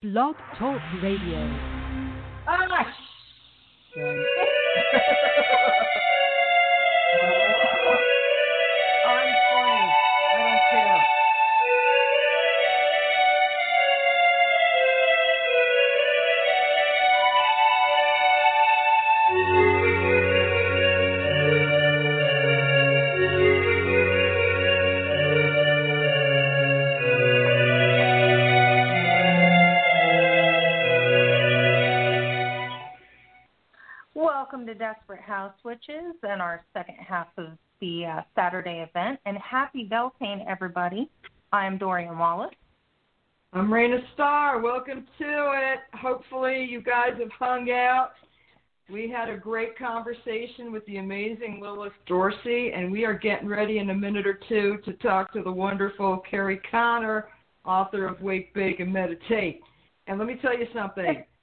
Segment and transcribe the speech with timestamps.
[0.00, 1.42] Blog Talk Radio.
[2.46, 2.54] Ah.
[9.06, 9.90] I'm free.
[10.22, 11.02] I don't care.
[35.08, 37.46] Desperate House Witches and our second half of
[37.80, 39.18] the uh, Saturday event.
[39.24, 41.08] And happy Beltane, everybody.
[41.50, 42.54] I'm Dorian Wallace.
[43.54, 44.60] I'm Raina Starr.
[44.60, 45.78] Welcome to it.
[45.94, 48.10] Hopefully, you guys have hung out.
[48.90, 53.78] We had a great conversation with the amazing Lilith Dorsey, and we are getting ready
[53.78, 57.28] in a minute or two to talk to the wonderful Kerri Connor,
[57.64, 59.62] author of Wake, Bake, and Meditate.
[60.06, 61.24] And let me tell you something.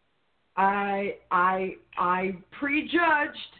[0.57, 3.53] I I I prejudged,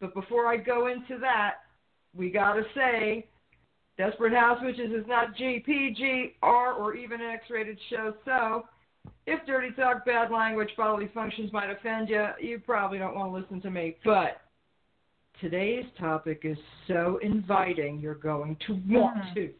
[0.00, 1.56] but before I go into that,
[2.16, 3.26] we gotta say,
[3.96, 8.14] Desperate House Witches is not G, PG, R, or even an X-rated show.
[8.24, 8.66] So,
[9.26, 13.38] if dirty talk, bad language, bodily functions might offend you, you probably don't want to
[13.38, 13.96] listen to me.
[14.04, 14.40] But
[15.40, 19.34] today's topic is so inviting, you're going to want Mhm.
[19.34, 19.54] to.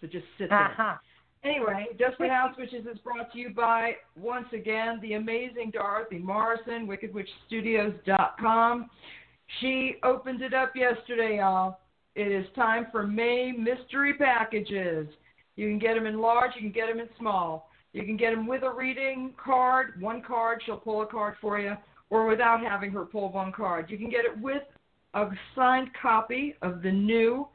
[0.00, 0.58] So just sit there.
[0.58, 0.98] Uh-huh.
[1.44, 6.86] Anyway, Desperate House Witches is brought to you by, once again, the amazing Dorothy Morrison,
[6.86, 8.90] WickedWitchStudios.com.
[9.60, 11.78] She opened it up yesterday, y'all.
[12.14, 15.08] It is time for May mystery packages.
[15.56, 17.68] You can get them in large, you can get them in small.
[17.92, 21.58] You can get them with a reading card, one card, she'll pull a card for
[21.58, 21.76] you,
[22.08, 23.90] or without having her pull one card.
[23.90, 24.62] You can get it with
[25.14, 27.48] a signed copy of the new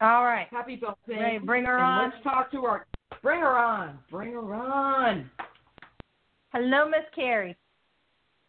[0.00, 0.46] All right.
[0.50, 1.20] Happy birthday.
[1.20, 2.10] Ready, bring her and on.
[2.10, 2.86] Let's talk to our.
[3.22, 3.98] Bring her on.
[4.10, 5.30] Bring her on.
[6.52, 7.54] Hello, Miss Kerri.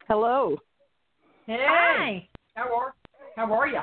[0.08, 0.58] Hello.
[1.46, 1.58] Hey.
[1.60, 2.28] Hi.
[2.56, 2.94] How are
[3.42, 3.82] How are you?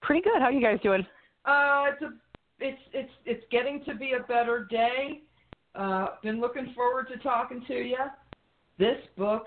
[0.00, 0.40] Pretty good.
[0.40, 1.02] How are you guys doing?
[1.44, 2.12] Uh, it's a,
[2.60, 5.20] it's it's it's getting to be a better day.
[5.74, 7.98] Uh, been looking forward to talking to you.
[8.78, 9.44] This book,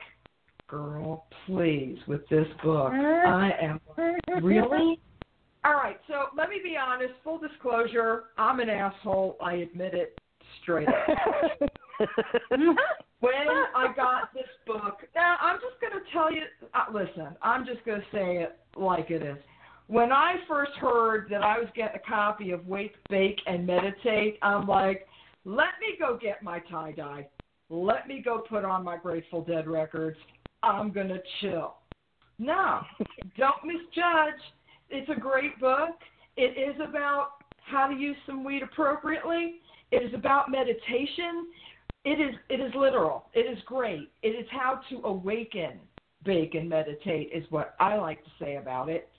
[0.67, 2.91] girl, please with this book.
[2.93, 3.81] I am
[4.43, 4.99] really.
[5.65, 7.13] All right, so let me be honest.
[7.23, 9.35] Full disclosure, I'm an asshole.
[9.41, 10.19] I admit it
[10.61, 11.69] straight up.
[13.19, 16.43] when I got this book, now I'm just going to tell you.
[16.73, 19.37] Uh, listen, I'm just going to say it like it is.
[19.87, 24.39] When I first heard that I was getting a copy of Wake, Bake, and Meditate,
[24.41, 25.07] I'm like,
[25.45, 27.27] let me go get my tie dye.
[27.69, 30.17] Let me go put on my Grateful Dead records.
[30.63, 31.75] I'm going to chill.
[32.39, 32.81] No,
[33.37, 34.41] don't misjudge.
[34.89, 35.91] It's a great book.
[36.35, 37.29] It is about
[37.65, 39.55] how to use some weed appropriately.
[39.91, 41.47] It is about meditation.
[42.05, 43.25] It is it is literal.
[43.33, 44.11] It is great.
[44.21, 45.79] It is how to awaken,
[46.23, 49.09] bake, and meditate is what I like to say about it.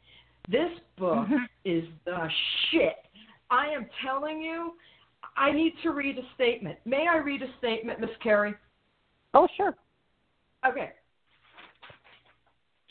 [0.49, 1.49] This book Mhm.
[1.65, 2.31] is the
[2.71, 3.05] shit.
[3.51, 4.79] I am telling you,
[5.37, 6.79] I need to read a statement.
[6.85, 8.55] May I read a statement, Miss Kerri?
[9.35, 9.77] oh, sure.
[10.65, 10.93] Okay.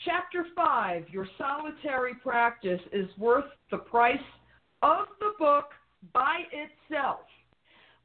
[0.04, 4.22] Chapter 5 Your solitary practice is worth the price
[4.82, 5.72] of the book
[6.12, 7.20] by itself.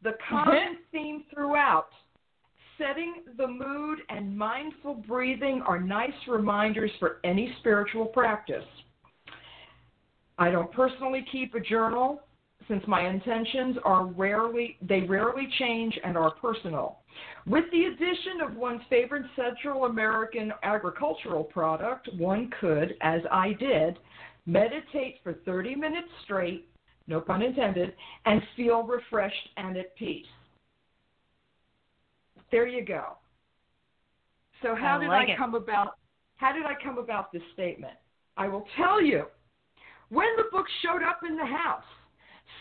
[0.03, 0.35] The mm-hmm.
[0.35, 1.89] common theme throughout
[2.77, 8.65] setting the mood and mindful breathing are nice reminders for any spiritual practice.
[10.37, 12.21] I don't personally keep a journal
[12.67, 16.99] since my intentions are rarely they rarely change and are personal.
[17.45, 23.99] With the addition of one's favorite Central American agricultural product, one could, as I did,
[24.45, 26.67] meditate for 30 minutes straight,
[27.07, 27.93] no pun intended,
[28.25, 30.25] and feel refreshed and at peace.
[32.51, 33.17] There you go.
[34.61, 35.37] So how I did like I it.
[35.37, 35.95] come about
[36.35, 37.93] how did I come about this statement?
[38.37, 39.25] I will tell you.
[40.09, 41.83] When the book showed up in the house,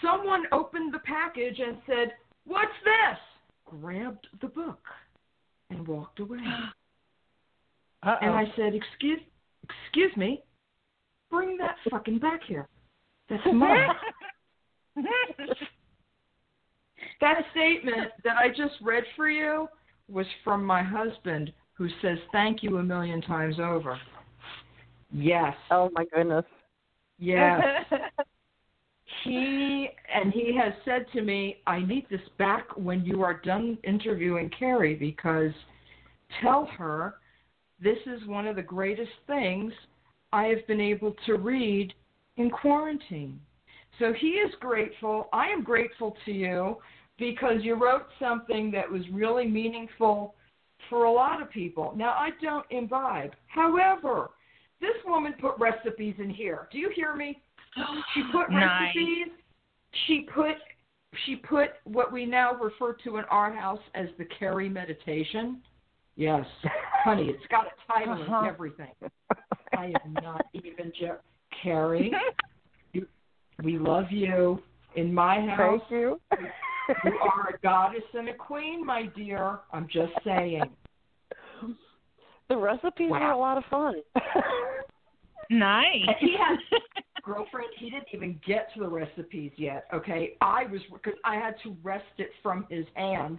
[0.03, 2.13] someone opened the package and said,
[2.45, 3.19] "What's this?"
[3.65, 4.81] grabbed the book
[5.71, 6.39] and walked away.
[8.03, 8.17] Uh-oh.
[8.21, 9.21] And I said, "Excuse
[9.85, 10.43] excuse me.
[11.31, 12.69] Bring that fucking back here.
[13.29, 13.89] That's mine."
[17.21, 19.69] That statement that I just read for you
[20.09, 23.99] was from my husband, who says thank you a million times over.
[25.13, 26.45] Yes, Oh my goodness.
[27.19, 27.61] yes.
[29.25, 33.77] he and he has said to me, "I need this back when you are done
[33.85, 35.53] interviewing Kerri because
[36.41, 37.17] tell her
[37.83, 39.73] this is one of the greatest things
[40.33, 41.93] I have been able to read
[42.37, 43.41] in quarantine."
[43.99, 45.29] So he is grateful.
[45.33, 46.79] I am grateful to you
[47.19, 50.35] because you wrote something that was really meaningful
[50.89, 51.93] for a lot of people.
[51.95, 53.33] Now, I don't imbibe.
[53.49, 54.31] However,
[54.81, 56.67] this woman put recipes in here.
[56.73, 57.41] Do you hear me?
[58.15, 58.95] She put Nice.
[58.95, 59.29] recipes.
[60.07, 60.57] She put
[61.27, 65.61] she put what we now refer to in our house as the Kerri meditation.
[66.17, 66.47] Yes,
[67.05, 68.37] honey, it's got a title Uh-huh.
[68.39, 68.93] and everything.
[69.77, 71.19] I am not even jo-
[71.63, 72.13] Kerri.
[73.63, 74.63] You, we love you
[74.97, 75.81] in my house.
[75.89, 76.21] Thank you.
[77.05, 79.61] You are a goddess and a queen, my dear.
[79.73, 80.65] I'm just saying.
[82.49, 83.21] the recipes Wow.
[83.21, 83.95] were a lot of fun.
[85.51, 85.87] nice.
[86.07, 86.59] And he has
[87.23, 87.69] girlfriend.
[87.79, 89.87] He didn't even get to the recipes yet.
[89.95, 93.39] Okay, I was because I had to wrest it from his hands.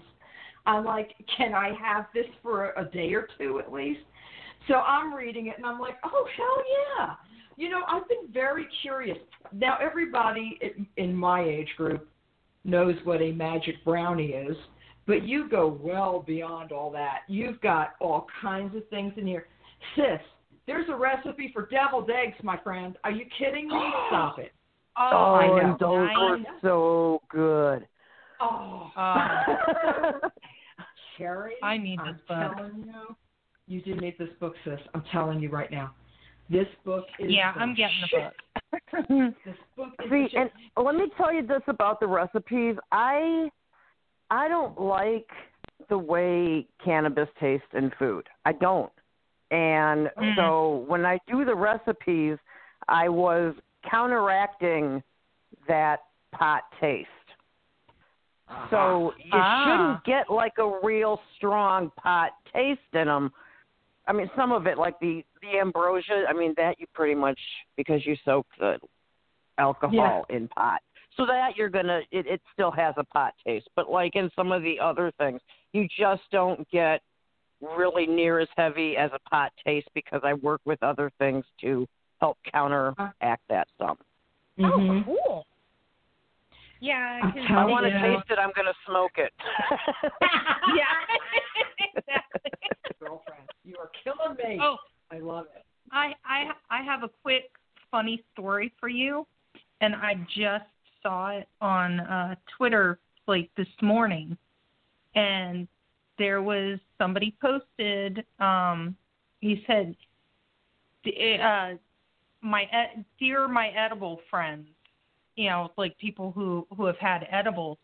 [0.66, 4.02] I'm like, can I have this for a day or two at least?
[4.68, 6.64] So I'm reading it and I'm like, oh hell
[7.00, 7.16] yeah!
[7.58, 9.18] You know, I've been very curious.
[9.52, 12.08] Now everybody in- in my age group
[12.64, 14.58] knows what a magic brownie is,
[15.06, 17.24] but you go well beyond all that.
[17.28, 19.48] You've got all kinds of things in here,
[19.96, 20.22] sis.
[20.68, 22.98] There's a recipe for deviled eggs, my friend.
[23.04, 23.94] Are you kidding me?
[24.08, 24.54] Stop it.
[24.98, 25.58] Oh, I know.
[25.58, 26.46] and those were nice.
[26.62, 27.88] so good.
[28.40, 30.30] Oh, Uh,
[31.18, 32.56] Sherry, I need I'm this book.
[32.58, 33.16] telling you,
[33.68, 34.80] you do need this book, sis.
[34.94, 35.94] I'm telling you right now.
[36.52, 38.34] This book is yeah, the I'm getting the book.
[39.46, 40.50] This book is See, the and
[40.86, 42.76] let me tell you this about the recipes.
[42.92, 43.50] I
[44.30, 45.30] I don't like
[45.90, 48.28] the way cannabis tastes in food.
[48.46, 48.92] I don't.
[49.52, 50.36] And Mm.
[50.36, 52.38] so when I do the recipes,
[52.88, 53.56] I was
[53.90, 55.04] counteracting
[55.68, 56.00] that
[56.32, 57.10] pot taste.
[58.70, 59.64] So you Ah.
[59.66, 63.34] shouldn't get like a real strong pot taste in them.
[64.08, 66.26] I mean, some of it, like the the ambrosia.
[66.28, 67.40] I mean, that you pretty much
[67.78, 68.78] because you soak the
[69.58, 70.82] alcohol in pot,
[71.16, 73.70] so that you're gonna it, it still has a pot taste.
[73.76, 75.42] But like in some of the other things,
[75.74, 77.02] you just don't get
[77.62, 81.88] really near as heavy as a pot taste because I work with other things to
[82.20, 83.98] help counteract that some.
[84.58, 85.02] Mhm.
[85.02, 85.46] Oh, cool.
[86.80, 89.32] Yeah, I'm 'cause If I telling want to taste it, I'm gonna smoke it.
[90.76, 90.86] yeah,
[91.94, 92.31] exactly.
[93.00, 94.60] girlfriend, you are killing me.
[94.62, 94.78] Oh,
[95.12, 95.64] I love it.
[95.92, 97.52] I I I have a quick
[97.90, 99.28] funny story for you,
[99.82, 100.66] and I just
[101.04, 104.38] saw it on uh, Twitter like this morning,
[105.16, 105.68] and
[106.18, 108.26] there was somebody posted.
[108.40, 108.96] Um,
[109.40, 109.96] he said,
[111.04, 111.76] "D- uh,
[112.42, 114.68] "My ed- dear my edible friends,
[115.36, 117.78] you know, like people who who have had edibles."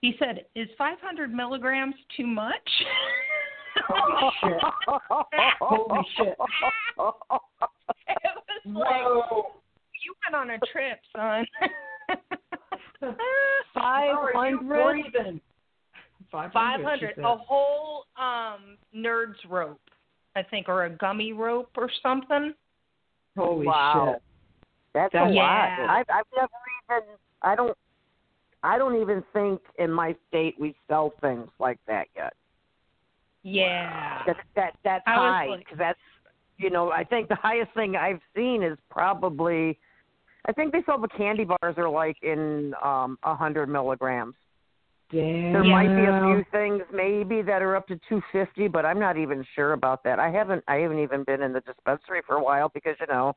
[0.00, 2.54] He said, "Is 500 milligrams too much?"
[3.88, 4.60] Holy shit.
[5.60, 6.28] Holy shit.
[6.28, 6.36] it
[6.96, 9.52] was like Whoa.
[10.04, 11.46] you went on a trip, son.
[13.74, 15.12] Five How are you hundred.
[15.12, 15.40] breathing?
[16.32, 16.52] 500.
[16.52, 17.24] Five she hundred, said.
[17.24, 19.80] a whole um nerd's rope,
[20.36, 22.54] I think, or a gummy rope or something.
[23.36, 24.12] Holy Wow.
[24.14, 24.22] shit.
[24.94, 25.42] That's That's- a Yeah.
[25.42, 25.90] lot.
[25.90, 26.48] I've, I've never
[27.02, 27.08] even.
[27.42, 27.76] I don't.
[28.62, 32.32] I don't even think in my state we sell things like that yet.
[33.44, 34.22] Yeah.
[34.26, 35.98] That that that's I high because that's
[36.56, 39.78] you know I think the highest thing I've seen is probably.
[40.46, 44.34] I think they sell the candy bars are like in um a hundred milligrams.
[45.10, 45.52] Damn.
[45.52, 49.18] There might be a few things maybe that are up to 250, but I'm not
[49.18, 50.18] even sure about that.
[50.18, 53.36] I haven't I haven't even been in the dispensary for a while because you know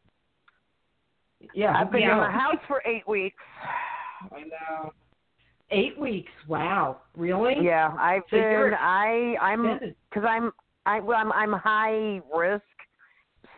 [1.53, 2.13] Yeah, I've been Yeah.
[2.13, 3.43] in the house for eight weeks.
[4.31, 4.93] I know.
[5.69, 6.31] Eight weeks.
[6.47, 7.01] Wow.
[7.15, 7.55] Really?
[7.61, 8.73] Yeah, I've So been.
[8.79, 10.51] I I'm because I'm
[10.85, 12.63] I well, I'm I'm high risk.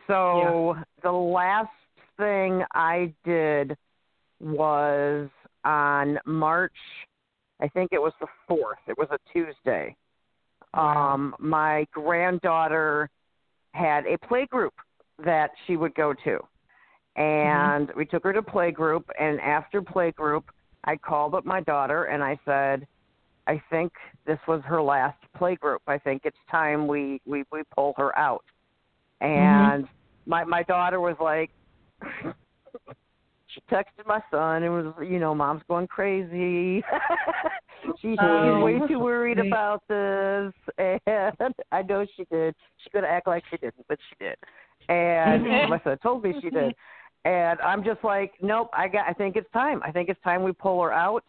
[0.07, 1.69] So the last
[2.17, 3.77] thing I did
[4.39, 5.29] was
[5.63, 6.73] on March.
[7.61, 8.79] I think it was the fourth.
[8.87, 9.95] It was a Tuesday.
[10.73, 13.09] Um, my granddaughter
[13.73, 14.73] had a play group
[15.23, 16.39] that she would go to,
[17.15, 19.09] and we took her to play group.
[19.19, 20.45] And after play group,
[20.83, 22.87] I called up my daughter and I said,
[23.47, 23.91] I think
[24.25, 25.81] this was her last play group.
[25.87, 28.45] I think it's time we we we pull her out.
[29.21, 29.79] Mm-hmm.
[29.79, 29.87] And
[30.25, 31.49] my my daughter was like
[33.47, 36.83] she texted my son and was you know mom's going crazy.
[38.01, 40.53] She, Oh, she's way too worried about this.
[41.07, 42.53] And i know she did.
[42.77, 44.35] She's going to act like she didn't but she did.
[44.89, 46.75] And my son told me she did
[47.25, 50.43] and i'm just like nope i got i think it's time i think it's time
[50.43, 51.23] we pull her out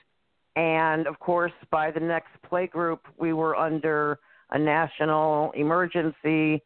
[0.57, 4.19] and of course by the next play group we were under
[4.53, 6.63] a national emergency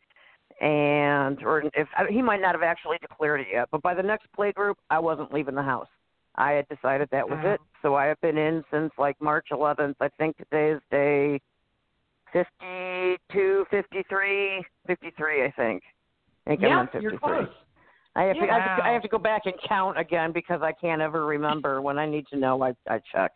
[0.60, 4.26] and or if he might not have actually declared it yet, but by the next
[4.32, 5.88] play group, I wasn't leaving the house.
[6.36, 7.54] I had decided that was Wow.
[7.54, 7.60] it.
[7.82, 9.96] So I have been in since like March 11th.
[10.00, 11.40] I think today is day
[12.32, 15.44] 52, 53, 53.
[15.44, 15.82] I think.
[16.46, 17.02] I think I'm Yeah, on 53.
[17.02, 17.48] you're close.
[18.16, 20.62] I have, to, I, have to, I have to go back and count again because
[20.62, 21.82] I can't ever remember.
[21.82, 23.32] When I need to know, I I check.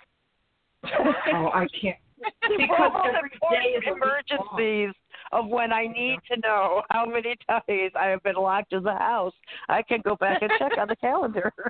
[0.84, 1.96] Oh, I can't.
[2.20, 4.94] For Because all every the day is a week emergencies
[5.32, 7.36] of when I need to know how many
[7.68, 9.34] days I have been locked in the house,
[9.68, 11.52] I can go back and check on the calendar.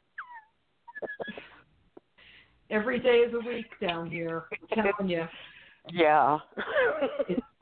[2.71, 4.45] Every day is a week down here.
[4.53, 5.25] I'm telling you.
[5.91, 6.39] yeah.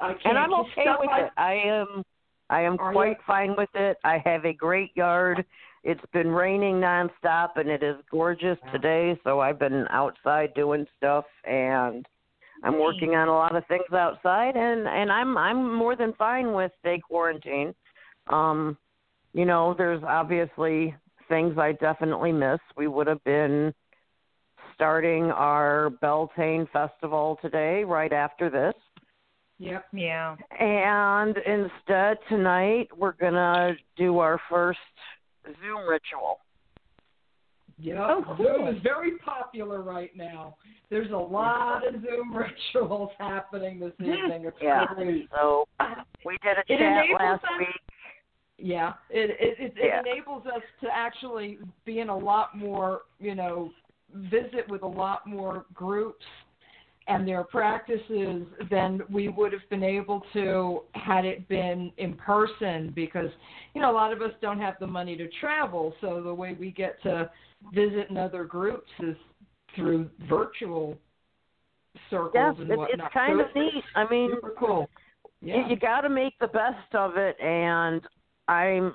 [0.01, 1.31] I can't and I'm okay with I- it.
[1.37, 2.03] I am
[2.51, 3.25] I am Are quite you?
[3.27, 3.97] fine with it.
[4.05, 5.45] I have a great yard.
[5.85, 8.73] It's been raining nonstop and it is gorgeous Wow.
[8.73, 12.07] today, so I've been outside doing stuff and
[12.65, 16.53] I'm working on a lot of things outside and and I'm I'm more than fine
[16.53, 17.75] with stay quarantine.
[18.29, 18.77] Um
[19.33, 20.95] you know, there's obviously
[21.29, 22.61] things I definitely miss.
[22.77, 23.75] We would have been
[24.75, 28.75] starting our Beltane festival today right after this.
[29.59, 29.85] Yep.
[29.93, 30.37] Yeah.
[30.61, 34.79] And instead, tonight, we're going to do our first
[35.45, 36.41] Zoom ritual.
[37.79, 37.97] Yep.
[37.99, 38.37] Oh, cool.
[38.37, 40.57] Zoom is very popular right now.
[40.91, 42.35] There's a lot of Zoom
[42.75, 44.45] rituals happening this evening.
[44.47, 44.87] It's Yeah.
[44.95, 45.29] great.
[45.35, 45.67] So
[46.25, 47.69] we did a It chat last us- week.
[48.59, 50.01] Yeah, it it it, Yeah.
[50.01, 53.71] it enables us to actually be in a lot more, you know,
[54.15, 56.25] visit with a lot more groups
[57.09, 62.93] and their practices than we would have been able to had it been in person
[62.95, 63.31] because
[63.75, 65.95] you know a lot of us don't have the money to travel.
[66.01, 67.31] So the way we get to
[67.73, 69.17] visit in other groups is
[69.75, 70.97] through virtual
[72.11, 73.85] circles Yes, and it, whatnot it's kind So of neat.
[73.95, 74.89] I mean, super cool.
[75.41, 75.57] yeah.
[75.65, 78.03] you, you got to make the best of it and
[78.49, 78.93] i'm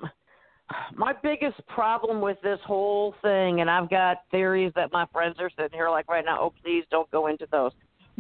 [0.96, 5.50] my biggest problem with this whole thing and i've got theories that my friends are
[5.58, 7.72] sitting here like right now oh please don't go into those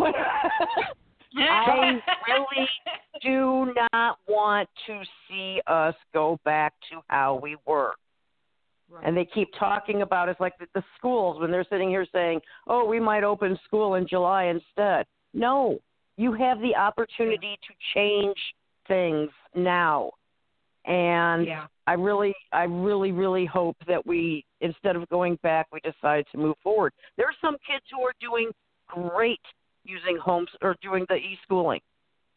[1.38, 2.67] i really
[3.22, 7.93] do not want to see us go back to how we were
[8.91, 9.05] right.
[9.08, 12.39] and they keep talking about it's like the, the schools when they're sitting here saying,
[12.67, 15.79] "Oh, we might open school in July instead." No,
[16.17, 18.38] you have the opportunity to change
[18.88, 20.12] things now,
[20.86, 21.67] and Yeah.
[21.88, 26.38] I really, I really, really hope that we, instead of going back, we decide to
[26.38, 26.93] move forward.
[27.17, 28.51] There are some kids who are doing
[28.88, 29.41] great
[29.84, 31.82] using homes or doing the e-schooling.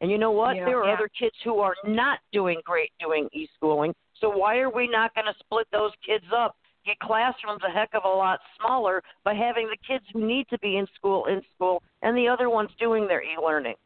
[0.01, 0.57] And you know what?
[0.57, 0.65] Yeah.
[0.67, 0.95] there are Yeah.
[0.95, 3.95] other kids who are not doing great doing e-schooling.
[4.21, 6.57] So why are we not going to split those kids up?
[6.85, 10.59] Get classrooms a heck of a lot smaller by having the kids who need to
[10.59, 13.77] be in school in school and the other ones doing their e-learning.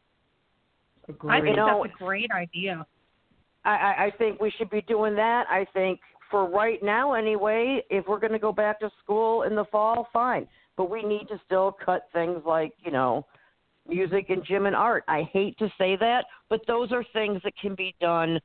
[1.08, 1.42] I Agreed.
[1.42, 2.84] think know, that's a great idea.
[3.64, 5.46] I, I, I think we should be doing that.
[5.48, 6.00] I think
[6.30, 10.08] for right now, anyway, if we're going to go back to school in the fall,
[10.12, 10.46] fine.
[10.76, 13.26] But we need to still cut things like, you know,
[13.88, 15.04] music and gym and art.
[15.08, 18.38] I hate to say that, but those are things that can be done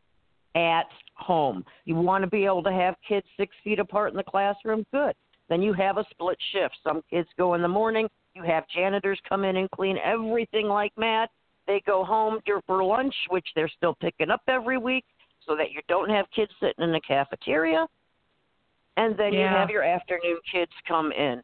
[0.55, 1.63] at home.
[1.85, 4.85] You want to be able to have kids six feet apart in the classroom?
[4.91, 5.13] Good.
[5.49, 6.75] Then you have a split shift.
[6.83, 8.07] Some kids go in the morning.
[8.33, 11.29] You have janitors come in and clean everything like mad.
[11.67, 15.05] They go home for lunch, which they're still picking up every week,
[15.45, 17.87] so that you don't have kids sitting in the cafeteria.
[18.97, 21.41] And then you have your afternoon kids come in.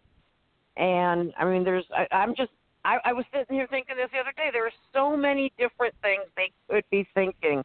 [0.77, 2.51] And I mean, there's, I, I'm just,
[2.85, 4.49] I, I was sitting here thinking this the other day.
[4.51, 7.63] There are so many different things they could be thinking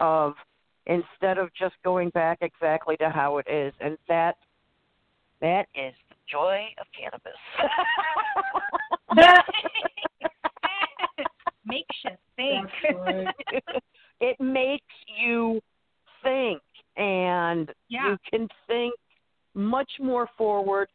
[0.00, 0.34] of
[0.86, 3.72] instead of just going back exactly to how it is.
[3.80, 4.36] And that
[5.40, 7.32] That is the joy of cannabis.
[11.66, 12.66] Makeshift thing.
[12.82, 13.34] That's right.
[14.20, 14.84] it makes
[15.18, 15.60] you
[16.22, 16.62] think,
[16.96, 18.10] and Yeah.
[18.10, 18.94] you can think
[19.54, 20.88] much more forward.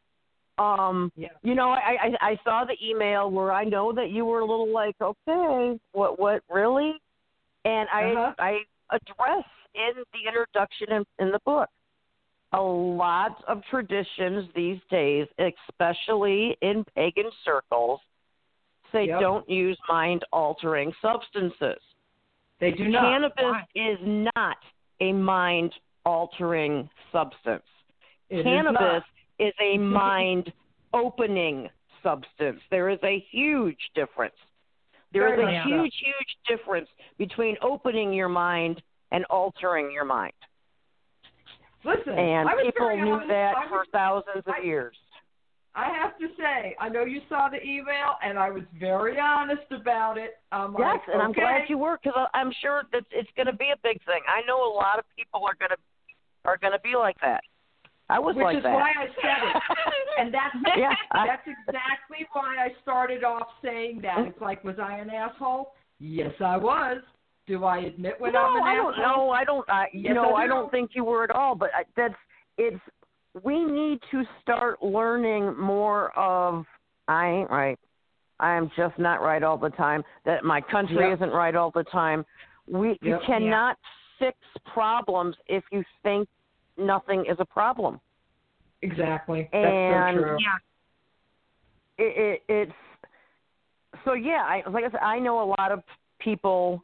[1.21, 1.29] Yeah.
[1.43, 4.45] you know, I, I I saw the email where I know that you were a
[4.45, 6.93] little like, okay, what what really?
[7.65, 8.33] And I Uh-huh.
[8.39, 8.51] I
[8.89, 11.69] address in the introduction in, in the book
[12.53, 17.99] a lot of traditions these days, especially in pagan circles,
[18.91, 19.19] say Yep.
[19.21, 21.79] don't use mind altering substances.
[22.59, 23.03] They do not.
[23.03, 23.63] Cannabis Why?
[23.75, 23.97] is
[24.35, 24.57] not
[24.99, 25.73] a mind
[26.05, 27.63] altering substance.
[28.29, 29.03] It is Cannabis not.
[29.39, 30.51] is a mind
[30.93, 31.69] opening
[32.03, 32.60] substance.
[32.69, 34.36] There is a huge difference.
[35.13, 38.81] There is a huge, huge difference between opening your mind
[39.12, 40.33] and altering your mind.
[41.83, 43.27] Listen, And was people knew honest.
[43.29, 44.95] that I for thousands of I- years.
[45.74, 49.71] I have to say, I know you saw the email, and I was very honest
[49.71, 50.38] about it.
[50.51, 53.53] I'm Yes, like, and I'm glad you were because I'm sure that it's going to
[53.53, 54.19] be a big thing.
[54.27, 55.77] I know a lot of people are going to
[56.43, 57.43] are going to be like that.
[58.12, 58.74] I was Which like is that.
[58.74, 59.63] why I said it,
[60.20, 64.20] and that's Yeah, I- that's exactly why I started off saying that.
[64.27, 65.74] It's like, was I an asshole?
[66.00, 66.98] Yes, I was.
[67.48, 69.27] Do I admit when no, I'm an I don't asshole?
[69.27, 69.32] know.
[69.32, 69.70] I don't.
[69.70, 70.50] I, Yes, no, I I do.
[70.50, 71.56] don't think you were at all.
[71.56, 72.13] But I- that's
[72.58, 72.80] it's.
[73.44, 76.65] We need to start learning more of.
[77.08, 77.80] I ain't right.
[78.39, 80.03] I am just not right all the time.
[80.25, 81.18] That my country Yep.
[81.18, 82.25] isn't right all the time.
[82.68, 83.22] We you Yep.
[83.25, 83.77] cannot
[84.20, 84.38] fix
[84.74, 86.27] problems if you think
[86.81, 88.00] nothing is a problem.
[88.81, 89.47] Exactly.
[89.51, 90.38] That's And- so true.
[90.39, 90.57] Yeah.
[92.05, 92.71] it, it it's
[94.05, 95.83] so yeah I, like i said i know a lot of
[96.19, 96.83] people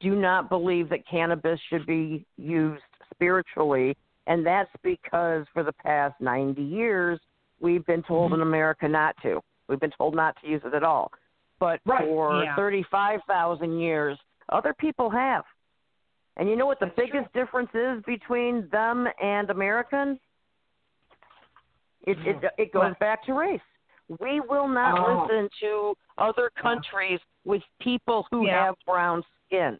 [0.00, 2.82] do not believe that cannabis should be used
[3.14, 7.20] spiritually and that's because for the past 90 years
[7.60, 8.48] we've been told in mm-hmm.
[8.48, 11.12] america not to we've been told not to use it at all
[11.60, 12.56] but Right, for yeah.
[12.56, 14.18] 35,000 years
[14.48, 15.44] other people have
[16.38, 20.18] and you know what the That's biggest difference is between them and americans
[22.02, 22.98] it it it goes What?
[22.98, 23.60] back to race.
[24.20, 25.22] We will not Oh.
[25.24, 28.66] listen to other countries with people who Yeah.
[28.66, 29.78] have brown skin.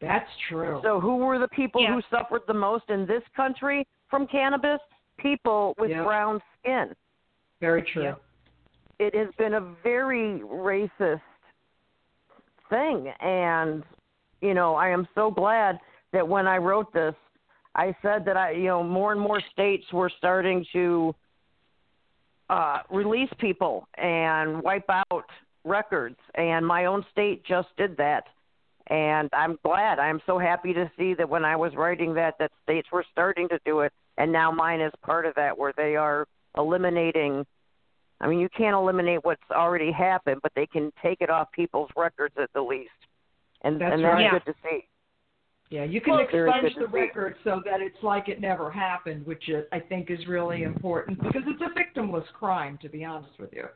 [0.00, 0.80] That's true.
[0.82, 1.94] So who were the people Yeah.
[1.94, 4.80] who suffered the most in this country from cannabis?
[5.16, 6.02] People with Yeah.
[6.02, 6.94] brown skin.
[7.60, 8.14] Very true.
[8.98, 11.22] It has been a very racist
[12.68, 13.84] thing and
[14.40, 15.78] you know, I am so glad
[16.12, 17.14] that when I wrote this
[17.74, 21.14] I said that I you know, more and more states were starting to
[22.48, 25.24] uh, release people and wipe out
[25.64, 28.24] records, and my own state just did that.
[28.88, 30.00] And I'm glad.
[30.00, 33.48] I'm so happy to see that when I was writing that, that states were starting
[33.50, 36.26] to do it, and now mine is part of that, where they are
[36.58, 37.46] eliminating.
[38.20, 41.90] I mean, you can't eliminate what's already happened, but they can take it off people's
[41.96, 42.90] records at the least,
[43.62, 44.22] and That's and that's right.
[44.22, 44.30] Yeah.
[44.32, 44.80] good to see.
[45.70, 46.92] Yeah, you can Well, expunge the to see.
[46.92, 51.22] record so that it's like it never happened, which is, I think is really important
[51.22, 53.66] because it's a victimless crime, to be honest with you.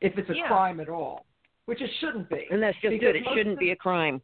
[0.00, 0.46] If it's a Yeah.
[0.46, 1.26] crime at all,
[1.64, 2.46] which it shouldn't be.
[2.50, 3.16] And that's just Because good.
[3.16, 4.22] It shouldn't of- be a crime.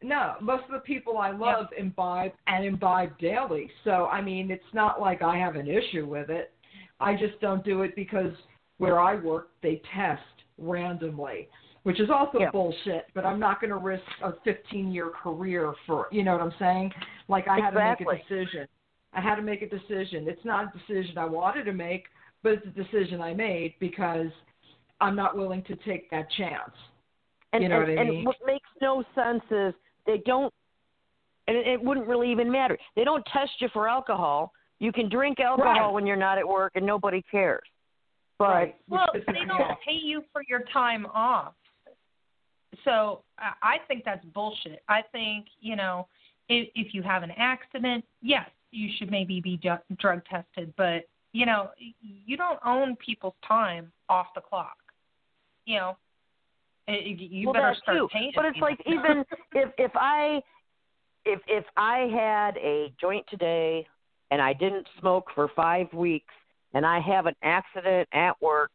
[0.00, 3.70] No, most of the people I love imbibe and imbibe daily.
[3.84, 6.52] So, I mean, it's not like I have an issue with it.
[6.98, 8.32] I just don't do it because
[8.78, 10.22] where I work, they test
[10.56, 11.48] randomly,
[11.84, 12.50] which is also Yeah.
[12.50, 16.42] bullshit, but I'm not going to risk a 15 year career for, you know what
[16.42, 16.94] I'm saying?
[17.28, 18.68] Like, I had to make a decision.
[19.12, 20.28] I had to make a decision.
[20.28, 22.06] It's not a decision I wanted to make,
[22.42, 24.30] but it's a decision I made because
[25.00, 26.72] I'm not willing to take that chance.
[27.52, 29.74] And, You know and, what I and what makes no sense is
[30.06, 30.52] they don't,
[31.48, 32.78] and it, it wouldn't really even matter.
[32.96, 34.52] They don't test you for alcohol.
[34.78, 35.92] You can drink alcohol Right.
[35.92, 37.62] when you're not at work, and nobody cares.
[38.38, 38.76] But Right.
[38.88, 41.54] Well, they don't pay you for your time off.
[42.84, 44.82] So I think that's bullshit.
[44.88, 46.08] I think you know
[46.48, 51.08] if if you have an accident, yes, you should maybe be ju- drug tested, but
[51.32, 54.76] you know you don't own people's time off the clock.
[55.64, 55.96] You know,
[56.88, 58.08] you well, better start too.
[58.12, 58.32] paying.
[58.34, 60.40] But it's like even if if I
[61.24, 63.86] if if I had a joint today
[64.30, 66.34] and I didn't smoke for five weeks
[66.74, 68.70] and I have an accident at work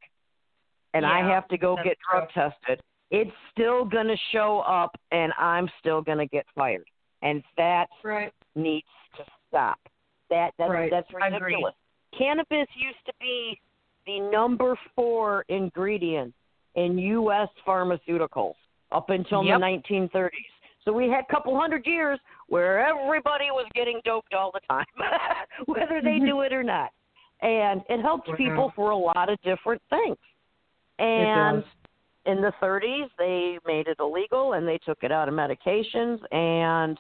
[0.93, 5.69] and I have to go get drug tested, it's still gonna show up and I'm
[5.79, 6.87] still gonna get fired.
[7.21, 8.31] And that Right.
[8.55, 9.79] needs to stop.
[10.29, 10.91] That that's Right.
[10.91, 11.73] that's ridiculous.
[12.13, 13.59] Cannabis used to be
[14.05, 16.33] the number four ingredient
[16.75, 17.49] in U.S.
[17.65, 18.55] pharmaceuticals
[18.91, 19.55] up until Yep.
[19.55, 20.51] the 1930s.
[20.83, 24.85] So we had a couple hundred years where everybody was getting doped all the time,
[25.65, 26.91] whether they knew it or not.
[27.41, 30.17] and it helped people for a lot of different things.
[30.99, 31.63] And.
[32.27, 36.97] In the 30s, they made it illegal and they took it out of medications, and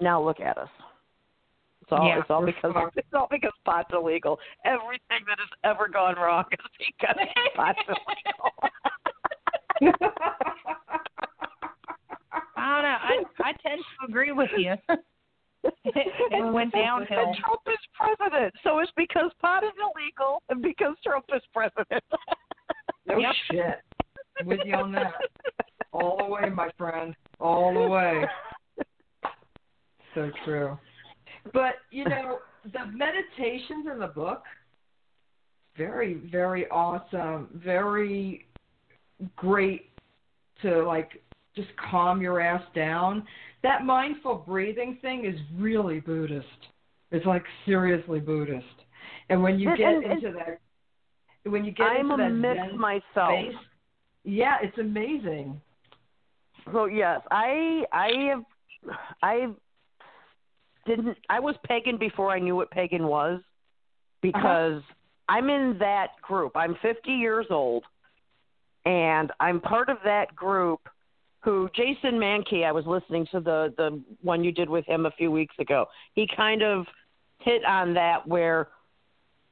[0.00, 0.68] now look at us.
[1.82, 2.96] It's all, Yeah, it's all because fucked.
[2.96, 4.38] it's all because pot's illegal.
[4.64, 7.16] Everything that has ever gone wrong is because
[7.56, 8.52] pot's illegal.
[12.56, 12.98] I don't know.
[13.02, 14.74] I I tend to agree with you.
[15.64, 17.18] it went downhill.
[17.28, 22.02] And Trump is president, so it's because pot is illegal and because Trump is president.
[23.06, 23.34] no Yep.
[23.50, 23.78] shit.
[24.40, 25.12] I'm with you on that.
[25.92, 27.14] All the way, my friend.
[27.38, 28.24] All the way.
[30.14, 30.78] So true.
[31.52, 34.42] But you know, the meditations in the book,
[35.76, 37.48] very, very awesome.
[37.64, 38.46] Very
[39.36, 39.90] great
[40.62, 41.22] to like
[41.56, 43.24] just calm your ass down.
[43.62, 46.46] That mindful breathing thing is really Buddhist.
[47.10, 48.64] It's like seriously Buddhist.
[49.28, 50.60] And when you And- get and- and- into that,
[51.50, 53.02] when you get I'm into that Zen myself.
[53.14, 53.54] space,
[54.24, 55.60] yeah, it's amazing.
[56.72, 58.44] So yes, I I have
[59.22, 59.46] I
[60.86, 63.40] didn't I was pagan before I knew what pagan was
[64.20, 64.94] because uh-huh.
[65.28, 66.52] I'm in that group.
[66.56, 67.84] I'm 50 years old
[68.84, 70.80] and I'm part of that group
[71.40, 75.10] who Jason Mankey I was listening to the the one you did with him a
[75.12, 75.86] few weeks ago.
[76.14, 76.86] He kind of
[77.38, 78.68] hit on that where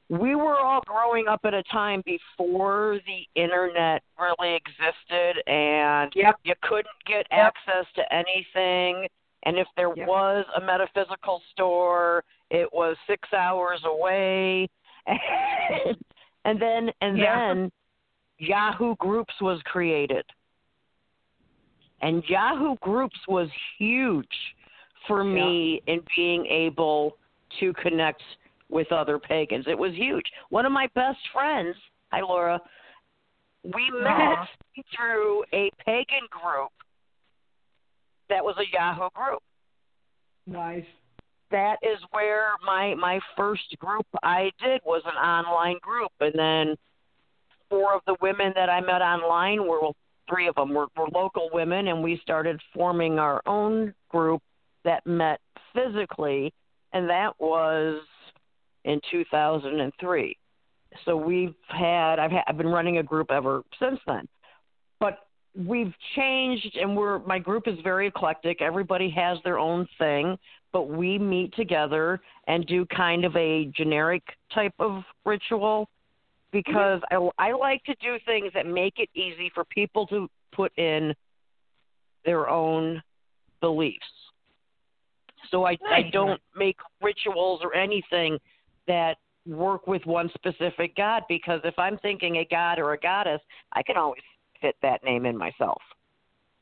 [0.09, 6.39] we were all growing up at a time before the internet really existed and Yep.
[6.43, 7.53] you couldn't get Yep.
[7.55, 9.07] access to anything
[9.43, 10.07] and if there Yep.
[10.07, 14.67] was a metaphysical store it was six hours away
[16.45, 17.53] and then and Yeah.
[17.53, 17.71] then
[18.39, 20.25] yahoo groups was created
[22.01, 24.55] and yahoo groups was huge
[25.05, 27.17] for me in being able
[27.59, 28.23] to connect
[28.69, 31.75] with other pagans it was huge one of my best friends
[32.11, 32.59] hi laura
[33.63, 34.47] we met Aw.
[34.95, 36.71] through a pagan group
[38.29, 39.41] that was a Yahoo group.
[40.47, 40.85] Nice.
[41.51, 46.75] That is where my my first group I did was an online group, and then
[47.69, 49.95] four of the women that I met online were well,
[50.29, 54.43] three of them were, were local women, and we started forming our own group
[54.85, 55.39] that met
[55.73, 56.53] physically,
[56.93, 58.01] and that was
[58.85, 60.37] in 2003.
[61.05, 64.27] So we've had I've had, I've been running a group ever since then,
[64.99, 65.19] but
[65.55, 68.61] we've changed and we're my group is very eclectic.
[68.61, 70.37] Everybody has their own thing
[70.71, 75.89] but we meet together and do kind of a generic type of ritual
[76.51, 80.75] because I, I like to do things that make it easy for people to put
[80.77, 81.13] in
[82.25, 83.01] their own
[83.61, 84.03] beliefs.
[85.51, 88.37] So I, I don't make rituals or anything
[88.89, 93.41] that work with one specific god because if I'm thinking a god or a goddess,
[93.71, 94.21] I can always
[94.59, 95.81] fit that name in myself.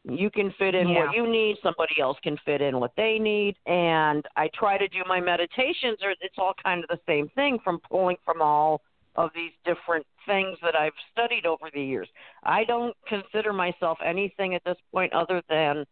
[0.03, 1.05] You can fit in Yeah.
[1.05, 4.87] what you need, somebody else can fit in what they need, and I try to
[4.87, 8.81] do my meditations or it's all kind of the same thing from pulling from all
[9.15, 12.07] of these different things that I've studied over the years.
[12.43, 15.85] I don't consider myself anything at this point other than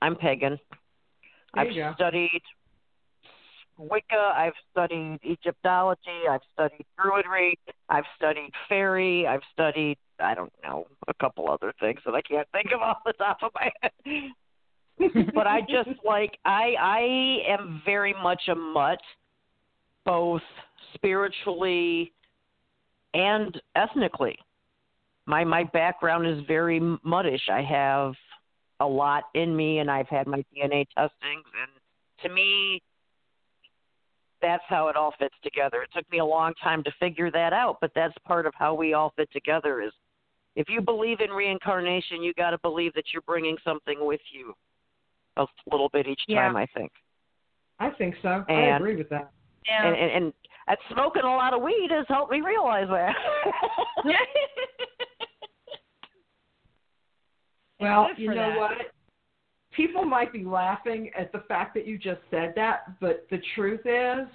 [0.00, 0.58] I'm pagan.
[1.54, 1.92] I've go.
[1.94, 2.42] studied
[3.78, 7.54] Wicca, I've studied Egyptology, I've studied Druidry,
[7.88, 12.48] I've studied fairy, I've studied I don't know a couple other things that I can't
[12.52, 15.32] think of off the top of my head.
[15.34, 19.00] but I just like I I am very much a mutt,
[20.04, 20.42] both
[20.94, 22.12] spiritually
[23.14, 24.36] and ethnically.
[25.26, 27.48] My my background is very muddish.
[27.50, 28.14] I have
[28.80, 31.70] a lot in me, and I've had my DNA testings, and
[32.22, 32.82] to me,
[34.46, 35.82] that's how it all fits together.
[35.82, 38.74] It took me a long time to figure that out, but that's part of how
[38.74, 39.82] we all fit together.
[39.82, 39.92] Is
[40.54, 44.54] if you believe in reincarnation, you got to believe that you're bringing something with you,
[45.36, 46.42] a little bit each Yeah.
[46.42, 46.56] time.
[46.56, 46.92] I think,
[47.80, 48.44] I think so.
[48.48, 49.30] I agree with that.
[49.66, 49.86] Yeah.
[49.88, 50.32] and, and and
[50.68, 53.14] and smoking a lot of weed has helped me realize that.
[57.78, 58.58] Well, you know that.
[58.58, 58.72] what?
[59.76, 63.84] People might be laughing at the fact that you just said that, but the truth
[63.84, 64.26] is,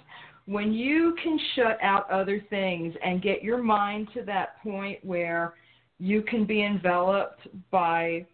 [0.46, 5.54] when you can shut out other things and get your mind to that point where
[5.98, 8.26] you can be enveloped by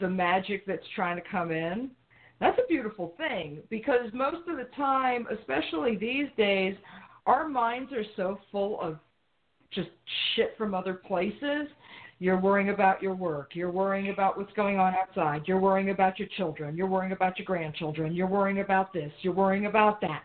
[0.00, 1.90] the magic that's trying to come in,
[2.40, 6.74] that's a beautiful thing because most of the time, especially these days,
[7.26, 8.98] our minds are so full of
[9.70, 9.88] just
[10.34, 11.68] shit from other places.
[12.18, 13.50] You're worrying about your work.
[13.54, 15.42] You're worrying about what's going on outside.
[15.46, 16.76] You're worrying about your children.
[16.76, 18.14] You're worrying about your grandchildren.
[18.14, 19.12] You're worrying about this.
[19.20, 20.22] You're worrying about that.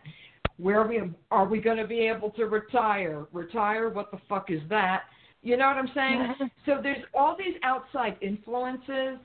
[0.56, 1.00] Where are we
[1.30, 3.26] are we going to be able to retire?
[3.32, 3.90] Retire?
[3.90, 5.02] What the fuck is that?
[5.42, 6.50] You know what I'm saying?
[6.66, 9.18] so there's all these outside influences,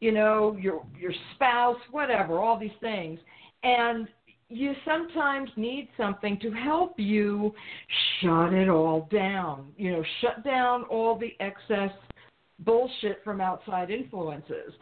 [0.00, 3.18] you know, your your spouse, whatever, all these things.
[3.64, 4.06] And
[4.48, 7.54] you sometimes need something to help you
[8.20, 9.72] shut it all down.
[9.76, 11.90] You know, shut down all the excess
[12.60, 14.72] bullshit from outside influences.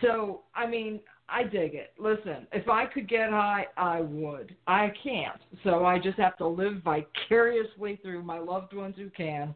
[0.00, 1.92] So, I mean, I dig it.
[1.98, 4.56] Listen, if I could get high, I would.
[4.66, 5.40] I can't.
[5.62, 9.54] So I just have to live vicariously through my loved ones who can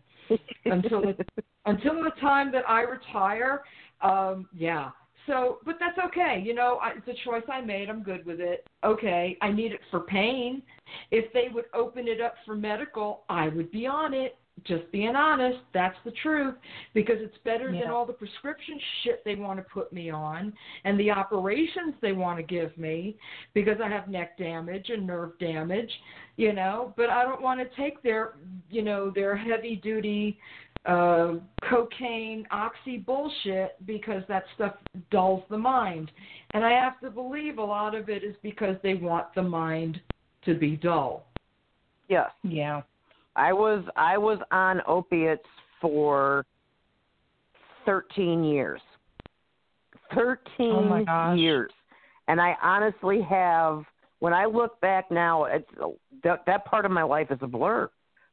[0.66, 1.16] until the,
[1.66, 3.62] until the time that I retire.
[4.02, 4.90] Um, yeah.
[5.26, 6.42] So, but that's okay.
[6.44, 7.88] You know, I, it's a choice I made.
[7.88, 8.66] I'm good with it.
[8.84, 10.62] Okay, I need it for pain.
[11.10, 15.16] If they would open it up for medical, I would be on it just being
[15.16, 16.54] honest, that's the truth
[16.94, 17.82] because it's better yeah.
[17.82, 20.52] than all the prescription shit they want to put me on
[20.84, 23.16] and the operations they want to give me
[23.54, 25.90] because I have neck damage and nerve damage,
[26.36, 28.34] you know, but I don't want to take their,
[28.70, 30.38] you know, their heavy duty
[30.84, 31.34] uh
[31.70, 34.74] cocaine oxy bullshit because that stuff
[35.10, 36.10] dulls the mind.
[36.54, 40.00] And I have to believe a lot of it is because they want the mind
[40.44, 41.26] to be dull.
[42.08, 42.30] Yes.
[42.42, 42.82] Yeah.
[43.36, 45.46] I was I was on opiates
[45.80, 46.44] for
[47.86, 48.80] 13 years.
[50.14, 51.70] 13 oh years.
[52.28, 53.84] And I honestly have
[54.18, 55.68] when I look back now, it's
[56.22, 57.90] that, that part of my life is a blur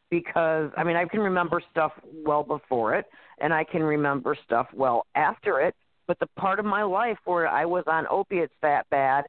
[0.10, 1.94] because I mean I can remember stuff
[2.26, 3.06] well before it
[3.40, 5.76] and I can remember stuff well after it,
[6.08, 9.26] but the part of my life where I was on opiates that bad,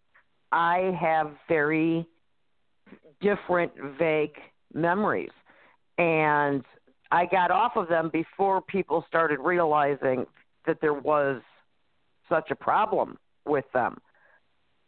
[0.51, 2.07] I have very
[3.21, 4.35] different vague
[4.75, 5.31] memories
[6.01, 6.65] and
[7.13, 10.25] I got off of them before people started realizing
[10.67, 11.43] that there was
[12.29, 13.99] such a problem with them.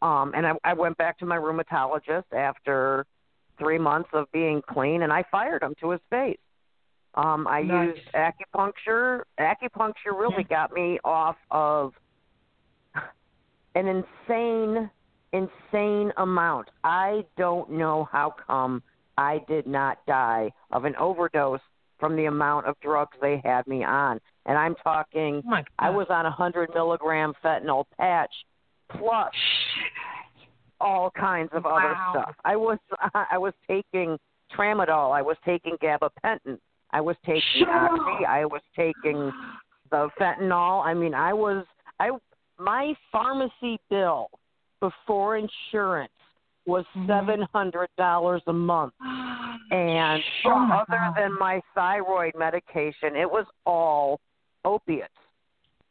[0.01, 3.05] Um, and I, I went back to my rheumatologist after
[3.59, 6.39] three months of being clean, and I fired him to his face.
[7.13, 7.95] Um, I nice.
[7.95, 9.21] used acupuncture.
[9.39, 11.93] Acupuncture really got me off of
[13.75, 14.89] an insane,
[15.31, 16.69] insane amount.
[16.83, 18.81] I don't know how come
[19.17, 21.59] I did not die of an overdose
[21.99, 24.19] from the amount of drugs they had me on.
[24.45, 28.33] And I'm talking, oh I was on a 100 milligram fentanyl patch
[28.89, 29.31] plus
[30.81, 31.77] all kinds of wow.
[31.77, 32.35] other stuff.
[32.43, 32.77] I was
[33.13, 34.17] I was taking
[34.55, 35.15] tramadol.
[35.15, 36.57] I was taking gabapentin.
[36.91, 38.25] I was taking oxy.
[38.25, 39.31] I was taking
[39.89, 40.85] the fentanyl.
[40.85, 41.65] I mean, I was
[41.99, 42.11] I
[42.59, 44.27] my pharmacy bill
[44.79, 46.11] before insurance
[46.65, 47.07] was mm-hmm.
[47.09, 48.93] seven hundred dollars a month,
[49.71, 51.13] and oh other God.
[51.17, 54.19] than my thyroid medication, it was all
[54.65, 55.09] opiates.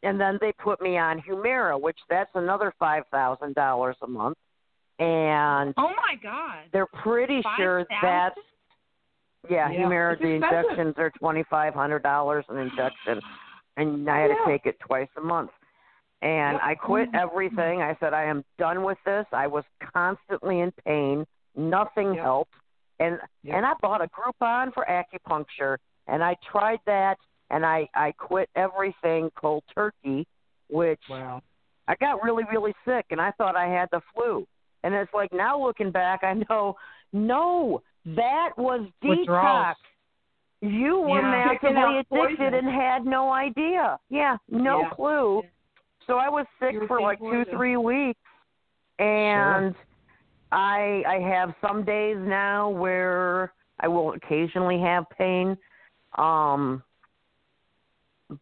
[0.05, 4.37] And then they put me on Humira, which that's another five thousand dollars a month.
[4.99, 7.87] And oh my God, they're pretty 5, sure 000?
[8.03, 8.37] that's
[9.51, 9.79] yeah, Yeah.
[9.81, 10.13] Humira.
[10.13, 10.59] It's The expensive.
[10.71, 13.21] injections are twenty five hundred dollars an injection,
[13.77, 14.37] and I had Yeah.
[14.37, 15.51] to take it twice a month
[16.23, 17.17] and I quit mm-hmm.
[17.17, 17.83] everything.
[17.83, 19.27] I said I am done with this.
[19.33, 21.27] I was constantly in pain.
[21.57, 22.55] Nothing helped.
[23.01, 27.17] And and I bought a Groupon for acupuncture and I tried that
[27.51, 30.27] and I I quit everything cold turkey,
[30.71, 31.43] which Wow.
[31.89, 34.47] I got really really sick and I thought I had the flu.
[34.85, 36.77] And it's like now looking back, I know
[37.13, 39.75] no, that was detox.
[40.61, 41.59] You were Yeah.
[41.61, 43.99] Massively addicted and had no idea.
[44.09, 44.91] Yeah, no Yeah.
[44.91, 45.43] clue.
[46.07, 48.19] So I was sick for like two, three weeks,
[48.99, 49.75] and
[50.51, 55.57] I I have some days now where I will occasionally have pain,
[56.19, 56.83] um,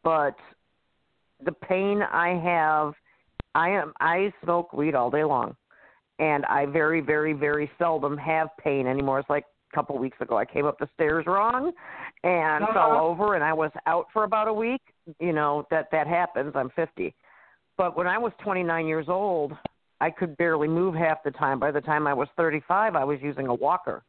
[0.03, 0.37] but
[1.45, 2.95] the pain I have,
[3.55, 5.57] I am I smoke weed all day long,
[6.19, 9.21] and I very very very seldom have pain anymore.
[9.21, 11.73] It's like a couple weeks ago I came up the stairs wrong
[12.25, 12.73] and Uh-huh.
[12.75, 14.83] fell over, and I was out for about a week.
[15.21, 16.53] You know that that happens.
[16.55, 17.15] I'm 50
[17.81, 19.55] but when I was 29 years old,
[20.03, 21.59] I could barely move half the time.
[21.59, 24.03] By the time I was 35, I was using a walker.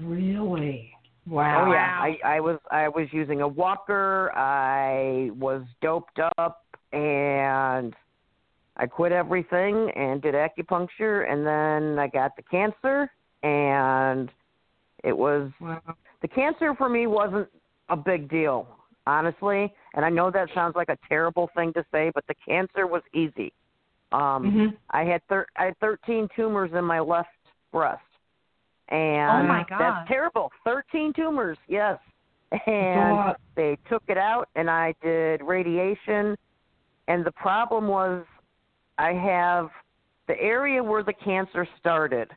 [0.00, 0.92] Really?
[1.26, 1.64] Wow.
[1.66, 4.30] Oh yeah, I, I was I was using a walker.
[4.36, 7.92] I was doped up, and
[8.76, 13.10] I quit everything and did acupuncture, and then I got the cancer,
[13.42, 14.30] and
[15.02, 15.80] it was Wow.
[16.22, 17.48] the cancer for me wasn't
[17.88, 18.77] a big deal,
[19.08, 19.72] honestly.
[19.94, 23.02] And I know that sounds like a terrible thing to say, but the cancer was
[23.14, 23.52] easy.
[24.12, 24.76] Um, Mhm.
[24.90, 27.30] I had thir- I had 13 tumors in my left
[27.72, 28.02] breast,
[28.88, 29.80] and Oh my God.
[29.80, 30.52] that's terrible.
[30.64, 31.98] 13 tumors, yes.
[32.66, 36.36] And they took it out, and I did radiation.
[37.06, 38.24] And the problem was,
[38.96, 39.70] I have
[40.26, 42.34] the area where the cancer started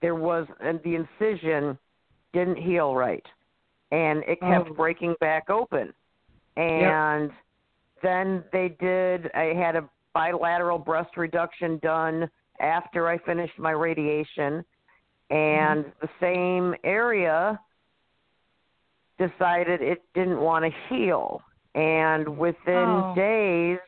[0.00, 1.78] there was and the incision
[2.32, 3.26] didn't heal right,
[3.96, 4.74] and it kept Oh.
[4.74, 5.94] breaking back open,
[6.56, 7.30] and
[8.02, 9.30] then they did.
[9.34, 12.28] I had a bilateral breast reduction done
[12.60, 14.62] after I finished my radiation,
[15.30, 17.58] and the same area
[19.18, 21.40] decided it didn't want to heal,
[21.74, 23.14] and within Oh.
[23.14, 23.78] days,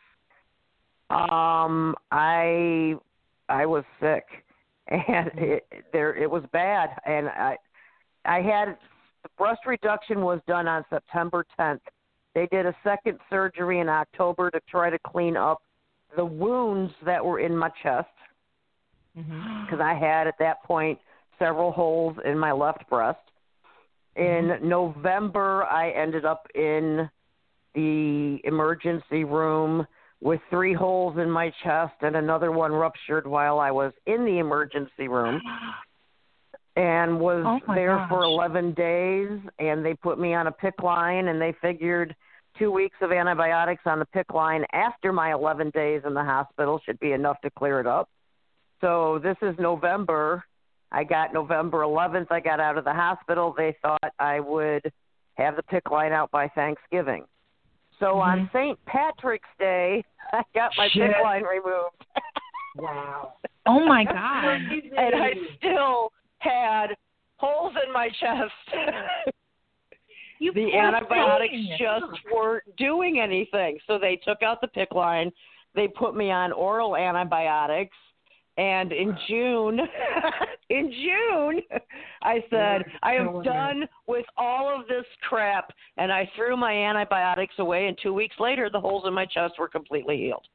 [1.10, 2.96] um, I
[3.50, 4.24] I was sick,
[4.88, 7.58] and it there it was bad, and I
[8.24, 8.78] I had
[9.22, 11.80] the breast reduction was done on September 10th.
[12.34, 15.62] They did a second surgery in October to try to clean up
[16.16, 18.08] the wounds that were in my chest
[19.16, 19.64] Mhm.
[19.64, 21.00] because I had at that point
[21.38, 23.20] several holes in my left breast.
[24.16, 27.10] In November, I ended up in
[27.74, 29.86] the emergency room
[30.20, 34.38] with three holes in my chest and another one ruptured while I was in the
[34.38, 35.40] emergency room
[36.78, 41.26] and was Oh, there for 11 days and they put me on a PICC line
[41.26, 42.14] and they figured
[42.58, 46.80] 2 weeks of antibiotics on the PICC line after my 11 days in the hospital
[46.86, 48.08] should be enough to clear it up.
[48.80, 50.44] So this is November.
[50.92, 52.30] I got November 11th.
[52.30, 53.52] I got out of the hospital.
[53.56, 54.92] They thought I would
[55.34, 57.24] have the PICC line out by Thanksgiving.
[57.98, 58.20] So mm-hmm.
[58.20, 58.78] on St.
[58.86, 61.10] Patrick's Day, I got my Shit.
[61.10, 62.04] PICC line removed.
[62.76, 63.32] Wow.
[63.66, 64.14] Oh my god.
[64.96, 66.88] and I still had
[67.36, 69.34] holes in my chest.
[70.40, 71.76] You the antibiotics thing.
[71.78, 73.78] just weren't doing anything.
[73.86, 75.32] So they took out the PICC line.
[75.74, 77.96] They put me on oral antibiotics.
[78.56, 79.80] And in June,
[80.70, 81.62] in June,
[82.22, 85.72] I said, I am done with all of this crap.
[85.96, 87.86] And I threw my antibiotics away.
[87.86, 90.46] And two weeks later, the holes in my chest were completely healed.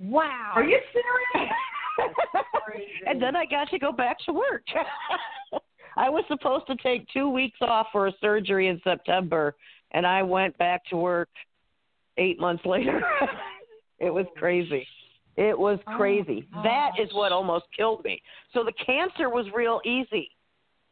[0.00, 0.52] Wow.
[0.54, 1.50] Are you serious?
[3.06, 4.62] And then I got to go back to work.
[5.96, 9.56] I was supposed to take two weeks off for a surgery in September,
[9.92, 11.28] and I went back to work
[12.18, 13.00] eight months later.
[13.98, 14.86] it was crazy.
[15.36, 16.46] It was Oh, crazy.
[16.62, 18.20] that is what almost killed me.
[18.52, 20.30] So the cancer was real easy.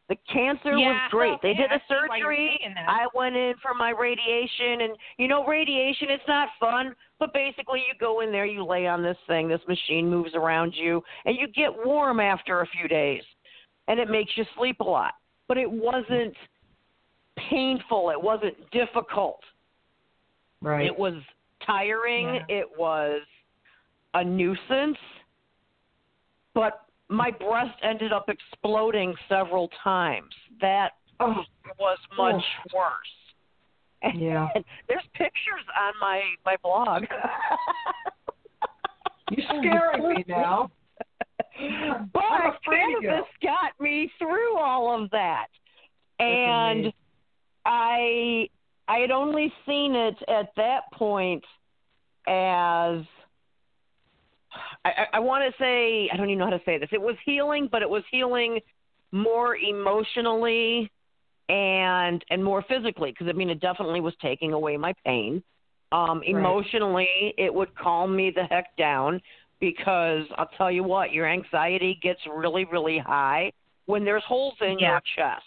[0.09, 1.29] The cancer was great.
[1.31, 2.59] well, they yeah, did a I see why you're surgery.
[2.87, 7.79] I went in for my radiation, and you know, radiation it's not fun, but basically
[7.79, 11.35] you go in there, you lay on this thing, this machine moves around you, and
[11.37, 13.21] you get warm after a few days,
[13.89, 15.13] and it makes you sleep a lot.
[15.49, 16.35] But it wasn't
[17.49, 18.09] painful.
[18.09, 19.41] It wasn't difficult.
[20.61, 20.85] right.
[20.85, 21.15] It was
[21.65, 22.35] tiring.
[22.35, 22.57] Yeah.
[22.59, 23.21] It was
[24.13, 24.97] a nuisance.
[26.53, 30.33] But my breast ended up exploding several times.
[30.61, 31.35] That oh,
[31.79, 32.43] was much
[32.73, 32.77] oh.
[32.77, 33.13] worse.
[34.03, 34.47] And yeah.
[34.87, 37.03] there's pictures on my my blog.
[39.31, 40.69] You're scaring me now.
[42.13, 45.47] but cannabis got me through all of that.
[46.19, 46.93] That's And amazing.
[47.65, 48.49] I
[48.87, 51.43] I had only seen it at that point
[52.27, 52.99] as
[54.85, 56.89] I, I, I want to say I don't even know how to say this.
[56.91, 58.59] It was healing, but it was healing
[59.11, 60.91] more emotionally
[61.49, 65.41] and and more physically because I mean it definitely was taking away my pain.
[65.91, 66.29] Um, Right.
[66.29, 69.21] emotionally, it would calm me the heck down
[69.61, 73.51] because I'll tell you what, your anxiety gets really really high
[73.85, 74.91] when there's holes in Yeah.
[74.91, 75.43] your chest.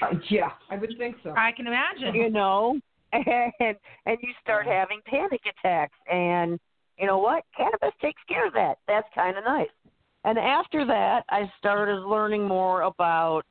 [0.00, 1.34] Uh, yeah, I would think so.
[1.36, 2.14] I can imagine.
[2.14, 2.78] you know,
[3.12, 5.98] and and you start having panic attacks.
[6.10, 6.58] And
[7.02, 7.42] you know what?
[7.56, 8.78] Cannabis takes care of that.
[8.86, 9.66] That's kind of nice.
[10.24, 13.42] And after that, I started learning more about,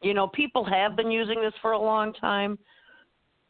[0.00, 2.56] you know, people have been using this for a long time.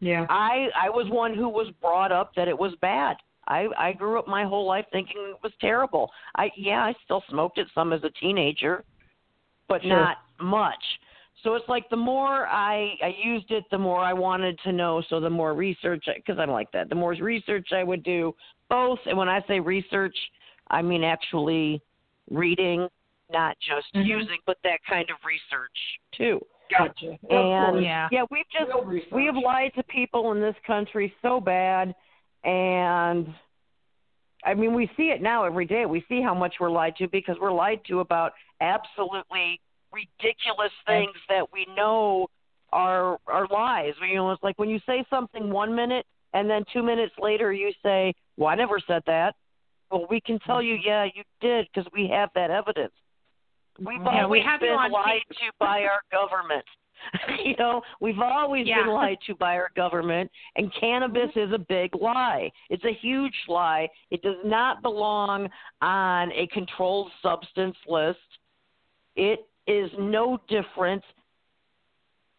[0.00, 0.24] Yeah.
[0.30, 3.18] I I was one who was brought up that it was bad.
[3.48, 6.10] I I grew up my whole life thinking it was terrible.
[6.36, 8.82] I yeah, I still smoked it some as a teenager,
[9.68, 9.90] but Sure.
[9.90, 10.82] not much.
[11.42, 15.02] So it's like the more I I used it, the more I wanted to know.
[15.08, 18.34] So the more research, because I'm like that, the more research I would do.
[18.68, 20.16] Both, and when I say research,
[20.68, 21.82] I mean actually
[22.30, 22.88] reading,
[23.30, 24.06] not just Mhm.
[24.06, 26.44] using, but that kind of research too.
[26.70, 27.18] Gotcha.
[27.30, 27.82] And.
[27.82, 28.08] Yeah.
[28.12, 28.70] yeah, we've just
[29.12, 31.94] we have lied to people in this country so bad
[32.44, 33.34] and
[34.44, 35.86] I mean we see it now every day.
[35.86, 39.60] We see how much we're lied to because we're lied to about absolutely
[39.92, 42.26] ridiculous things that we know
[42.72, 43.94] are are lies.
[44.08, 47.52] You know, it's like when you say something one minute and then 2 minutes later
[47.52, 49.34] you say, "Well, I never said that."
[49.90, 52.92] Well, we can tell you, yeah, you did because we have that evidence.
[53.78, 55.38] We've Yeah, we have been lied tape.
[55.38, 56.64] to by our government.
[57.44, 58.82] you know, we've always Yeah.
[58.82, 61.40] been lied to by our government, and cannabis mm-hmm.
[61.40, 62.52] is a big lie.
[62.68, 63.88] It's a huge lie.
[64.10, 68.38] It does not belong on a controlled substance list.
[69.16, 71.02] It is no different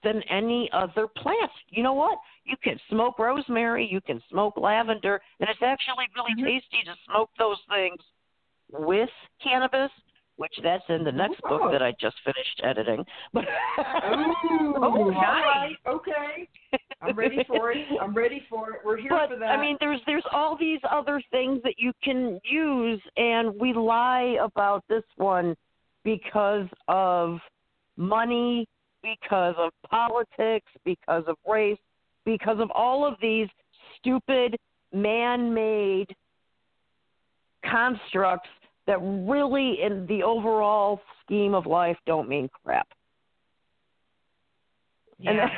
[0.04, 1.52] than any other plant.
[1.70, 2.18] You know what?
[2.44, 6.46] You can smoke rosemary, you can smoke lavender, and it's actually really Mhm.
[6.46, 8.02] tasty to smoke those things
[8.72, 9.92] with cannabis,
[10.38, 11.70] which that's in the next book Oh.
[11.70, 13.06] that I just finished editing.
[13.32, 13.48] But Ooh,
[14.84, 15.46] Oh, nice.
[15.46, 16.50] right, okay.
[17.04, 17.86] I'm ready for it.
[18.02, 18.82] I'm ready for it.
[18.84, 19.52] We're here but for that.
[19.52, 24.38] I mean, there's there's all these other things that you can use, and we lie
[24.42, 25.56] about this one
[26.04, 27.40] because of
[27.98, 28.68] money,
[29.04, 31.78] because of politics, because of race,
[32.26, 33.48] because of all of these
[33.98, 34.56] stupid
[34.94, 36.08] man-made
[37.70, 38.50] constructs
[38.88, 42.88] that really, in the overall scheme of life, don't mean crap.
[45.26, 45.50] And Yeah.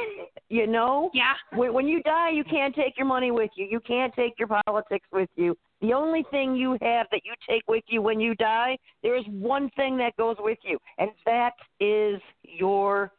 [0.48, 1.34] you know, yeah.
[1.54, 3.66] when, when you die, you can't take your money with you.
[3.68, 5.56] You can't take your politics with you.
[5.80, 9.24] The only thing you have that you take with you when you die, there is
[9.28, 13.12] one thing that goes with you, and that is your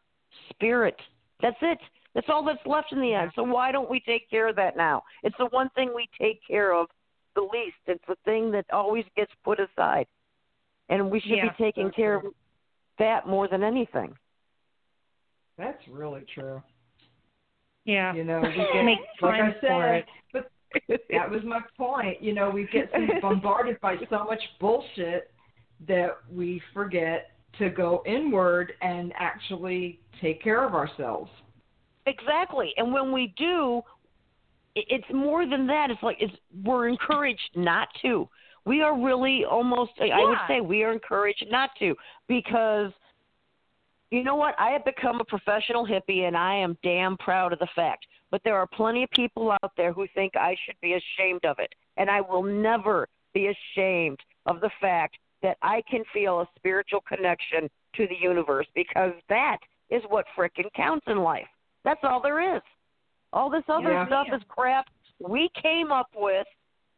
[0.49, 0.95] spirit.
[1.41, 1.77] That's it.
[2.13, 3.31] That's all that's left in the end.
[3.35, 5.03] So why don't we take care of that now?
[5.23, 6.87] It's the one thing we take care of
[7.35, 7.77] the least.
[7.87, 10.05] It's the thing that always gets put aside.
[10.89, 11.51] And we should Yeah.
[11.57, 12.23] be taking care of
[12.97, 14.17] that more than anything.
[15.57, 16.61] That's really true.
[17.85, 18.13] Yeah.
[18.13, 20.05] You know, we get Make like I time said, for it.
[20.33, 20.51] but
[21.09, 22.21] that was my point.
[22.21, 22.91] You know, we get
[23.21, 25.31] bombarded by so much bullshit
[25.87, 31.31] that we forget to go inward and actually take care of ourselves.
[32.05, 32.73] Exactly.
[32.77, 33.81] And when we do,
[34.75, 35.89] it's more than that.
[35.91, 38.27] It's like it's we're encouraged not to.
[38.65, 41.95] We are really almost I I would say we are encouraged not to
[42.27, 42.91] because
[44.11, 44.55] you know what?
[44.59, 48.05] I have become a professional hippie and I am damn proud of the fact.
[48.31, 51.57] But there are plenty of people out there who think I should be ashamed of
[51.59, 51.73] it.
[51.97, 57.01] And I will never be ashamed of the fact that I can feel a spiritual
[57.01, 59.57] connection to the universe because that
[59.89, 61.47] is what frickin' counts in life.
[61.83, 62.61] That's all there is.
[63.33, 64.05] All this other Yeah.
[64.07, 64.87] stuff is crap
[65.19, 66.47] we came up with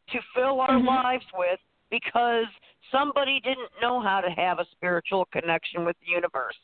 [0.08, 0.86] to fill our Mhm.
[0.86, 1.60] lives with
[1.90, 2.48] because
[2.92, 6.60] somebody didn't know how to have a spiritual connection with the universe.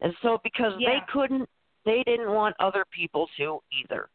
[0.00, 0.90] And so because Yeah.
[0.90, 1.48] they couldn't
[1.84, 4.08] they didn't want other people to either.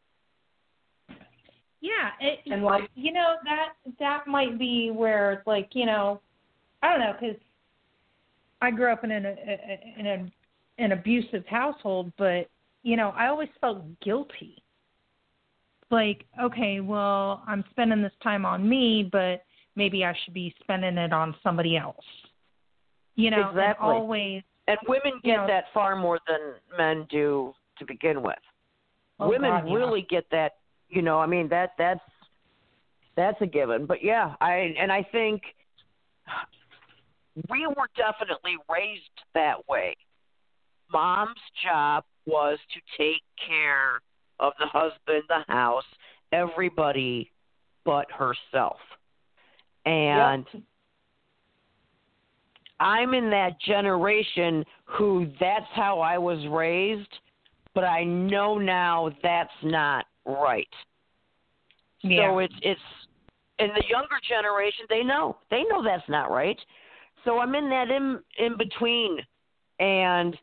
[1.79, 6.21] Yeah, it, And like you know that that might be where it's like you know,
[6.81, 7.37] I don't know because
[8.61, 10.31] I grew up in an a, in an
[10.79, 12.49] an abusive household, but
[12.83, 14.63] you know I always felt guilty.
[15.91, 19.43] Like okay, well I'm spending this time on me, but
[19.75, 21.95] maybe I should be spending it on somebody else.
[23.15, 28.21] You know, and always And women get that far more than men do to begin
[28.21, 28.35] with.
[29.19, 29.73] Oh, women God, yeah.
[29.73, 30.57] really get that
[30.89, 32.01] you know i mean that that's
[33.15, 33.85] that's a given.
[33.85, 35.41] But yeah i and i think
[37.49, 39.03] we were definitely raised
[39.33, 39.95] that way.
[40.91, 44.01] Mom's job was to take care
[44.39, 45.83] of the husband the house
[46.31, 47.31] everybody
[47.85, 48.77] but herself.
[49.85, 50.45] And
[52.79, 57.09] i'm in that generation who that's how i was raised
[57.77, 60.67] but I know now that's not right.
[62.01, 62.31] yeah.
[62.31, 62.81] So it's it's
[63.59, 65.37] in the younger generation they know.
[65.51, 66.57] They know that's not right.
[67.23, 69.19] So I'm in that in in between
[69.79, 70.35] and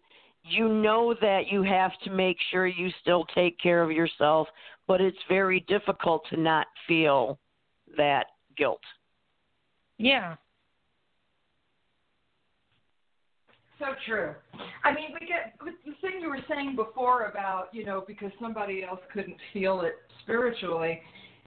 [0.45, 4.47] you know that you have to make sure you still take care of yourself,
[4.87, 7.41] but it's very difficult to not feel
[7.97, 8.26] that
[8.57, 8.82] guilt.
[9.99, 10.37] yeah.
[13.79, 14.35] So true.
[14.85, 18.85] I mean, we get the thing you were saying before about you know because somebody
[18.85, 21.01] else couldn't feel it spiritually,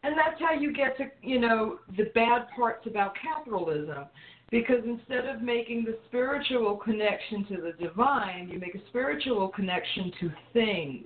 [0.04, 4.06] and that's how you get to you know the bad parts about capitalism.
[4.50, 10.10] Because instead of making the spiritual connection to the divine, you make a spiritual connection
[10.22, 11.06] to things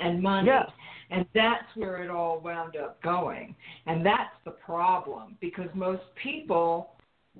[0.00, 0.48] and money.
[0.48, 0.64] Yeah.
[1.10, 3.54] And that's where it all wound up going.
[3.86, 6.90] And that's the problem because most people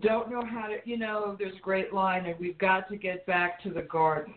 [0.00, 3.26] don't know how to, you know, there's a great line, and we've got to get
[3.26, 4.34] back to the garden.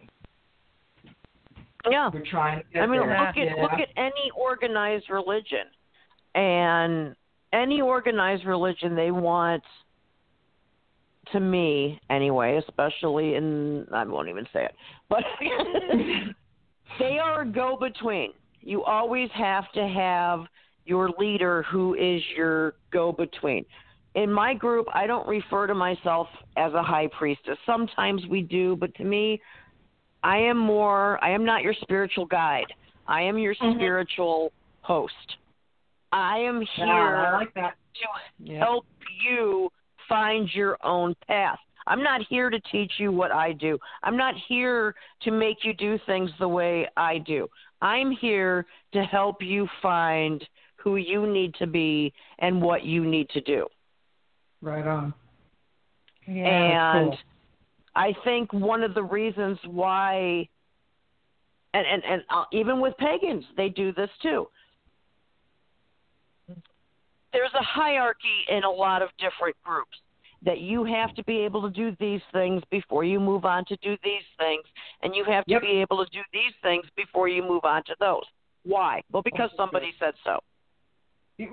[1.90, 2.10] Yeah.
[2.14, 3.10] We're trying to I mean, there.
[3.10, 3.62] look at yeah.
[3.62, 5.68] look at any organized religion,
[6.34, 7.16] and
[7.54, 9.64] any organized religion they want.
[11.32, 14.76] To me, anyway, especially in I won't even say it,
[15.10, 15.24] but
[17.00, 18.32] they are a go-between.
[18.62, 20.46] You always have to have
[20.86, 23.66] your leader who is your go-between.
[24.16, 27.58] In my group, I don't refer to myself as a high priestess.
[27.66, 29.42] Sometimes we do, but to me,
[30.24, 32.74] I am more, I am not your spiritual guide.
[33.08, 33.76] I am your Mhm.
[33.76, 35.38] spiritual host.
[36.12, 37.74] I am Yeah, here I like to
[38.40, 38.60] Yeah.
[38.60, 38.86] help
[39.22, 39.70] you
[40.08, 41.60] find your own path.
[41.88, 43.78] I'm not here to teach you what I do.
[44.02, 47.50] I'm not here to make you do things the way I do.
[47.82, 50.48] I'm here to help you find
[50.78, 53.68] who you need to be and what you need to do.
[54.66, 55.14] Right on.
[56.28, 56.98] Yeah.
[56.98, 57.18] and cool.
[57.96, 60.50] I think one of the reasons why,
[61.76, 64.48] and and and uh, even with pagans, they do this too.
[67.32, 69.96] There's a hierarchy in a lot of different groups
[70.44, 73.76] that you have to be able to do these things before you move on to
[73.84, 74.64] do these things,
[75.04, 75.62] and you have to Yep.
[75.62, 78.24] be able to do these things before you move on to those.
[78.64, 79.04] Why?
[79.12, 80.40] Well, because somebody said so.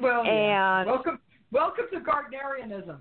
[0.00, 0.24] Well.
[0.24, 1.20] And- welcome,
[1.52, 2.98] welcome to Gardnerianism.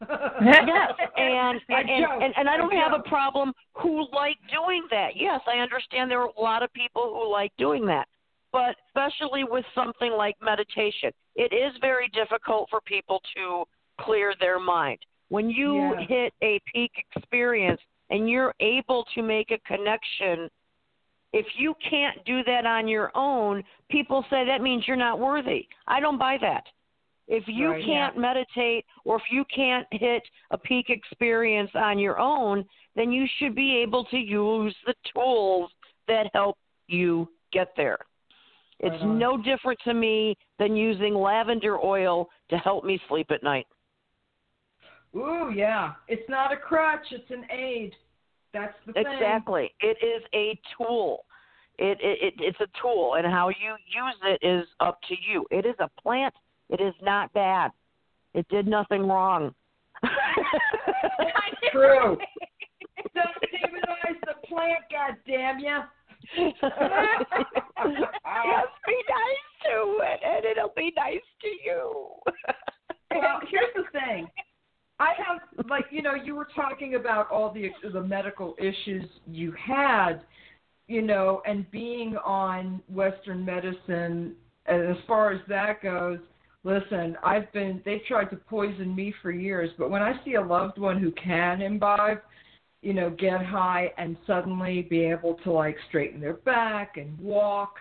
[0.00, 0.10] yes,
[1.16, 5.10] and I and, and, and and I don't have a problem who like doing that.
[5.16, 8.08] Yes, I understand there are a lot of people who like doing that.
[8.52, 13.64] But especially with something like meditation, it is very difficult for people to
[14.00, 14.98] clear their mind.
[15.28, 17.80] When you hit a peak experience
[18.10, 20.48] and you're able to make a connection,
[21.32, 25.66] if you can't do that on your own, people say that means you're not worthy.
[25.86, 26.64] I don't buy that.
[27.28, 32.18] If you Right, can't meditate or if you can't hit a peak experience on your
[32.18, 32.64] own,
[32.94, 35.70] then you should be able to use the tools
[36.06, 36.56] that help
[36.86, 37.98] you get there.
[38.78, 43.42] It's Right no different to me than using lavender oil to help me sleep at
[43.42, 43.66] night.
[45.16, 45.94] Ooh, yeah.
[46.08, 47.06] It's not a crutch.
[47.10, 47.94] It's an aid.
[48.52, 49.06] That's the thing.
[49.06, 49.74] Exactly.
[49.80, 51.24] It is a tool.
[51.78, 55.44] It, it, it it's a tool, and how you use it is up to you.
[55.50, 56.34] It is a plant.
[56.70, 57.70] It is not bad.
[58.34, 59.54] It did nothing wrong.
[61.72, 62.18] True.
[63.14, 65.84] Don't demonize the plant, God damn ya.
[66.36, 66.52] yes,
[68.86, 72.10] be nice to it, and it'll be nice to you.
[73.10, 74.28] Well, here's the thing.
[74.98, 79.52] I have like you know you were talking about all the the medical issues you
[79.52, 80.22] had,
[80.88, 84.34] you know, and being on Western medicine.
[84.66, 86.18] And as far as that goes,
[86.66, 90.42] listen, I've been they've tried to poison me for years, but when I see a
[90.42, 92.18] loved one who can imbibe,
[92.82, 97.76] you know, get high and suddenly be able to like straighten their back and walk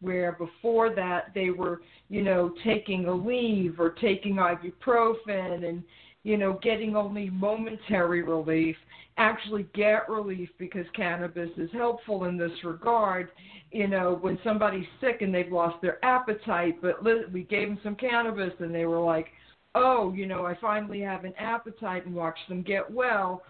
[0.00, 1.80] where before that they were,
[2.10, 5.82] you know, taking Aleve or taking ibuprofen and,
[6.24, 8.76] you know, getting only momentary relief,
[9.18, 13.28] actually get relief because cannabis is helpful in this regard.
[13.70, 17.94] You know, when somebody's sick and they've lost their appetite, but we gave them some
[17.94, 19.28] cannabis and they were like,
[19.74, 23.42] oh, you know, I finally have an appetite and watch them get well.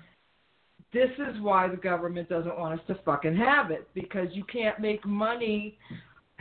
[0.93, 4.81] This is why the government doesn't want us to fucking have it because you can't
[4.81, 5.77] make money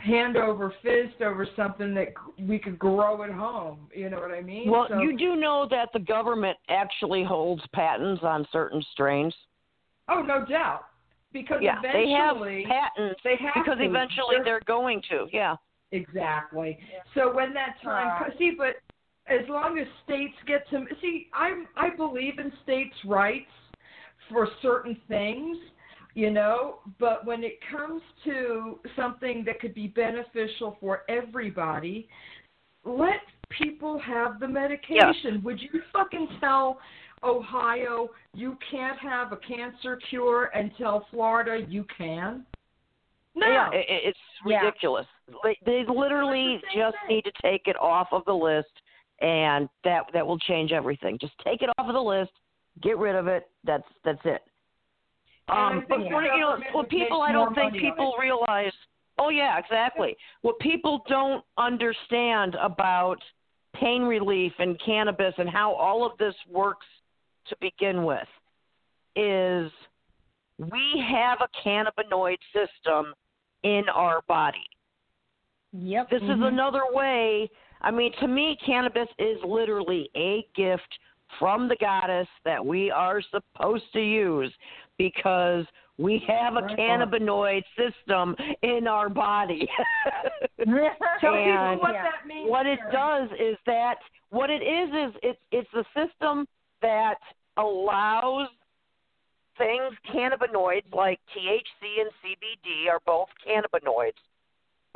[0.04, 3.88] hand over fist over something that we could grow at home.
[3.94, 4.70] You know what I mean?
[4.70, 9.34] Well, So- you do know that the government actually holds patents on certain strains.
[10.08, 10.86] Oh, no doubt.
[11.32, 13.84] Because Yeah, they have eventually patents they have because to.
[13.84, 15.28] eventually They're- they're going to.
[15.32, 15.56] Yeah.
[15.90, 16.78] Exactly.
[17.14, 18.18] So when that time Right.
[18.26, 18.76] comes, see, but
[19.26, 23.50] as long as states get to see, I I believe in states' rights
[24.28, 25.58] for certain things,
[26.14, 26.76] you know.
[26.98, 32.08] But when it comes to something that could be beneficial for everybody,
[32.84, 35.42] let people have the medication.
[35.44, 36.78] Would you fucking tell
[37.22, 42.44] Ohio you can't have a cancer cure and tell Florida you can?
[43.34, 43.48] No.
[43.48, 44.60] Yeah, it, it- it's Yeah.
[44.60, 45.06] ridiculous.
[45.42, 47.16] They, they literally the just thing.
[47.16, 48.68] need to take it off of the list,
[49.20, 51.16] and that that will change everything.
[51.18, 52.30] Just take it off of the list,
[52.82, 53.48] get rid of it.
[53.64, 54.42] That's that's it.
[55.48, 58.72] Um, but for, you know, what people I don't think people realize.
[59.18, 60.16] Oh yeah, exactly.
[60.42, 63.18] What people don't understand about
[63.74, 66.86] pain relief and cannabis and how all of this works
[67.48, 68.26] to begin with
[69.16, 69.70] is
[70.58, 73.12] we have a cannabinoid system
[73.62, 74.66] in our body.
[75.72, 76.10] Yep.
[76.10, 77.50] This is another way.
[77.80, 80.88] I mean, to me, cannabis is literally a gift
[81.38, 84.52] from the goddess that we are supposed to use
[84.98, 85.64] because
[85.98, 86.76] we have a Right on.
[86.76, 89.68] cannabinoid system in our body.
[91.20, 92.02] Tell people what Yeah.
[92.02, 92.50] that means.
[92.50, 93.98] what it does is that
[94.30, 96.46] what it is is it's it's the system
[96.82, 97.18] that
[97.56, 98.48] allows
[99.56, 104.18] things cannabinoids like THC and CBD are both cannabinoids.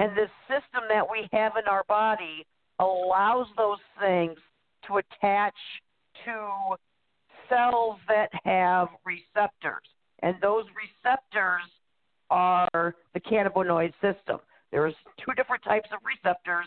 [0.00, 2.44] And this system that we have in our body
[2.80, 4.38] allows those things
[4.86, 5.54] to attach
[6.24, 6.76] to
[7.48, 9.86] cells that have receptors.
[10.22, 11.62] And those receptors
[12.30, 14.40] are the cannabinoid system.
[14.70, 14.94] There's
[15.24, 16.66] two different types of receptors,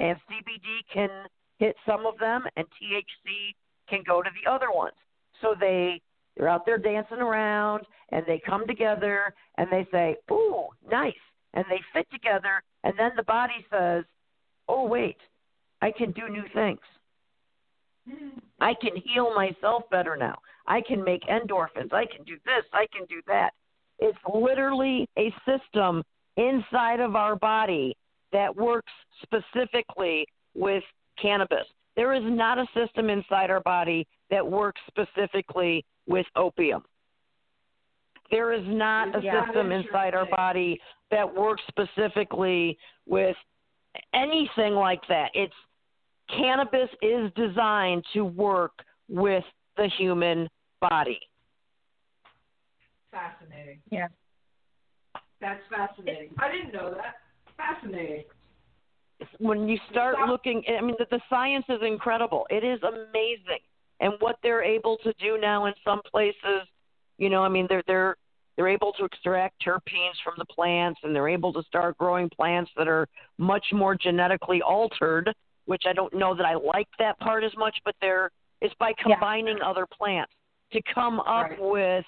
[0.00, 1.10] and CBD can
[1.58, 3.54] hit some of them, and THC
[3.88, 4.96] can go to the other ones.
[5.40, 6.00] So they
[6.36, 11.14] They're out there dancing around and they come together and they say, "Ooh, nice."
[11.54, 14.04] And they fit together and then the body says,
[14.68, 15.18] "Oh, wait.
[15.80, 16.80] I can do new things.
[18.60, 20.38] I can heal myself better now.
[20.66, 21.92] I can make endorphins.
[21.92, 22.64] I can do this.
[22.72, 23.54] I can do that."
[23.98, 26.02] It's literally a system
[26.36, 27.96] inside of our body
[28.32, 28.92] that works
[29.22, 30.84] specifically with
[31.16, 31.66] cannabis.
[31.94, 36.84] There is not a system inside our body that works specifically with opium.
[38.30, 39.44] There is not a Yeah.
[39.44, 40.80] system inside our body
[41.10, 42.76] that works specifically
[43.06, 43.36] with
[44.12, 45.30] anything like that.
[45.34, 45.54] It's
[46.28, 48.72] cannabis is designed to work
[49.08, 49.44] with
[49.76, 50.48] the human
[50.80, 51.20] body.
[53.10, 53.78] Fascinating.
[53.90, 54.08] Yeah.
[55.40, 56.30] That's fascinating.
[56.38, 57.16] I didn't know that.
[57.56, 58.24] Fascinating.
[59.38, 60.28] when you start Stop.
[60.28, 63.62] looking i mean the, the science is incredible it is amazing
[64.00, 66.68] and what they're able to do now in some places
[67.16, 68.16] you know i mean they're they're
[68.56, 72.70] they're able to extract terpenes from the plants and they're able to start growing plants
[72.76, 73.08] that are
[73.38, 75.32] much more genetically altered
[75.66, 78.92] which i don't know that i like that part as much but they're it's by
[78.98, 79.14] Yeah.
[79.14, 80.32] combining other plants
[80.72, 81.60] to come up Right.
[81.60, 82.04] with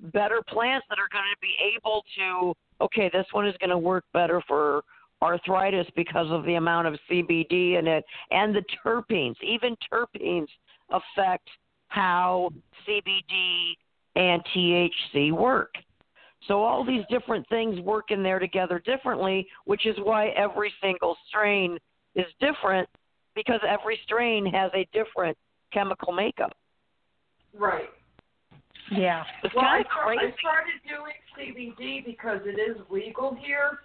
[0.00, 3.78] better plants that are going to be able to okay this one is going to
[3.78, 4.82] work better for
[5.22, 9.34] arthritis because of the amount of CBD in it and the terpenes.
[9.42, 10.48] Even terpenes
[10.90, 11.48] affect
[11.88, 12.50] how
[12.86, 13.72] CBD
[14.14, 15.72] and THC work.
[16.46, 21.16] So all these different things work in there together differently, which is why every single
[21.28, 21.78] strain
[22.16, 22.88] is different
[23.34, 25.36] because every strain has a different
[25.72, 26.52] chemical makeup.
[27.56, 27.90] Right.
[28.90, 29.24] Yeah.
[29.44, 30.32] It's Well, I, of start- crazy.
[30.34, 33.80] I started doing CBD because it is legal here,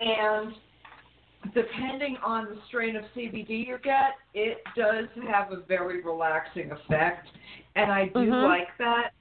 [0.00, 0.52] and
[1.54, 7.28] depending on the strain of CBD you get, it does have a very relaxing effect,
[7.76, 8.42] and I do Mhm.
[8.48, 9.12] like that.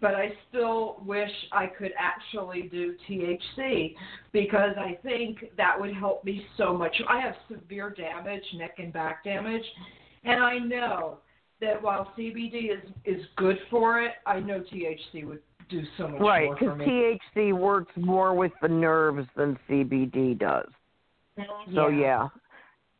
[0.00, 3.94] But I still wish I could actually do THC
[4.32, 6.94] because I think that would help me so much.
[7.08, 9.64] I have severe damage, neck and back damage,
[10.24, 11.18] and I know
[11.60, 15.40] that while CBD is is good for it, I know THC would
[15.70, 17.18] do so much Right, more for because.
[17.36, 20.68] THC works more with the nerves than CBD does.
[21.74, 22.28] So yeah.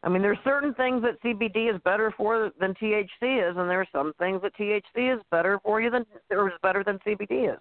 [0.04, 3.80] I mean, there's certain things that CBD is better for than THC is, and there
[3.80, 7.54] are some things that THC is better for you than or is better than CBD
[7.54, 7.60] is.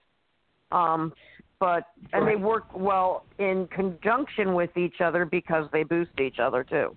[0.71, 1.13] Um,
[1.59, 6.65] but and they work well in conjunction with each other because they boost each other
[6.65, 6.93] too.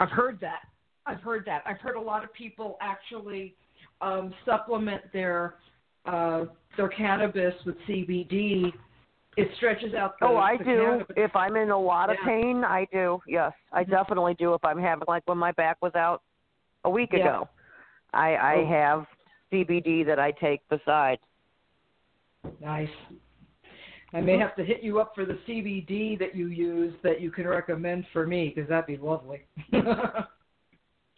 [0.00, 0.60] I've heard that.
[1.06, 1.62] I've heard that.
[1.64, 3.54] I've heard a lot of people actually
[4.02, 5.54] um, supplement their
[6.04, 6.44] uh,
[6.76, 8.70] their cannabis with CBD.
[9.38, 10.26] It stretches out the.
[10.26, 10.64] oh, I do.
[10.64, 11.06] cannabis.
[11.16, 12.26] If I'm in a lot of Yeah.
[12.26, 13.22] pain, I do.
[13.24, 13.90] Yes, I Mhm.
[13.90, 14.52] definitely do.
[14.54, 16.22] If I'm having like when my back was out
[16.84, 17.20] a week Yeah.
[17.28, 17.48] ago,
[18.12, 18.66] I I Oh.
[18.66, 19.06] have
[19.52, 21.22] CBD that I take besides.
[22.60, 22.90] Nice.
[24.12, 27.30] I may have to hit you up for the CBD that you use that you
[27.30, 29.46] can recommend for me because that'd be lovely.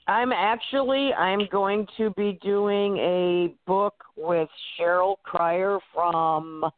[0.09, 6.71] I'm actually I'm going to be doing a book with Cheryl Cryer from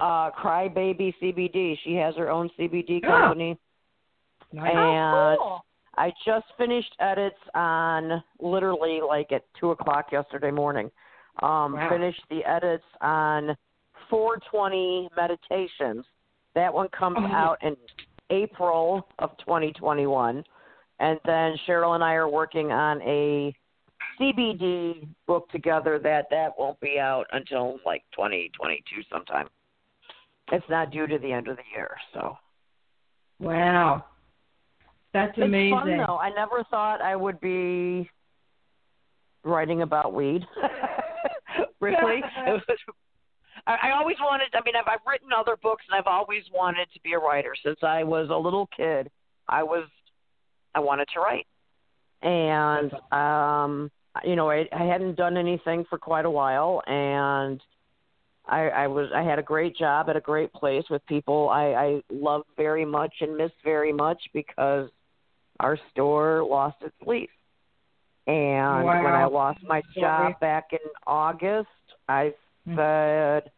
[0.00, 1.76] uh Crybaby CBD.
[1.84, 3.56] She has her own CBD company.
[4.52, 4.70] nice.
[4.74, 5.64] And oh, cool.
[5.96, 10.90] I just finished edits on literally like at two o'clock yesterday morning.
[11.42, 11.88] Um Wow.
[11.90, 13.56] finished the edits on
[14.08, 16.04] four twenty meditations.
[16.54, 17.26] That one comes Oh.
[17.26, 17.76] out in
[18.30, 20.44] April of twenty twenty one.
[20.98, 23.54] And then Cheryl and I are working on a
[24.18, 29.48] CBD book together that that won't be out until like 2022 sometime.
[30.52, 32.36] It's not due to the end of the year, so
[33.40, 34.04] Wow.
[35.12, 35.72] That's amazing.
[35.72, 36.18] it's fun though.
[36.18, 38.08] I never thought I would be
[39.42, 40.42] writing about weed.
[41.80, 42.62] really, was.
[43.66, 44.48] I, I always wanted.
[44.54, 47.54] I mean, I've, I've written other books, and I've always wanted to be a writer
[47.64, 49.10] since I was a little kid.
[49.48, 49.88] I was.
[50.74, 51.46] I wanted to write,
[52.22, 53.90] and um,
[54.24, 57.60] you know, I, I hadn't done anything for quite a while, and
[58.50, 61.66] I, I was I had a great job at a great place with people I,
[61.66, 64.90] I love very much and miss very much because
[65.60, 67.30] our store lost its lease.
[68.26, 71.68] And when I lost my job back in August,
[72.08, 72.34] I
[72.66, 72.76] Hmm.
[72.76, 73.50] said,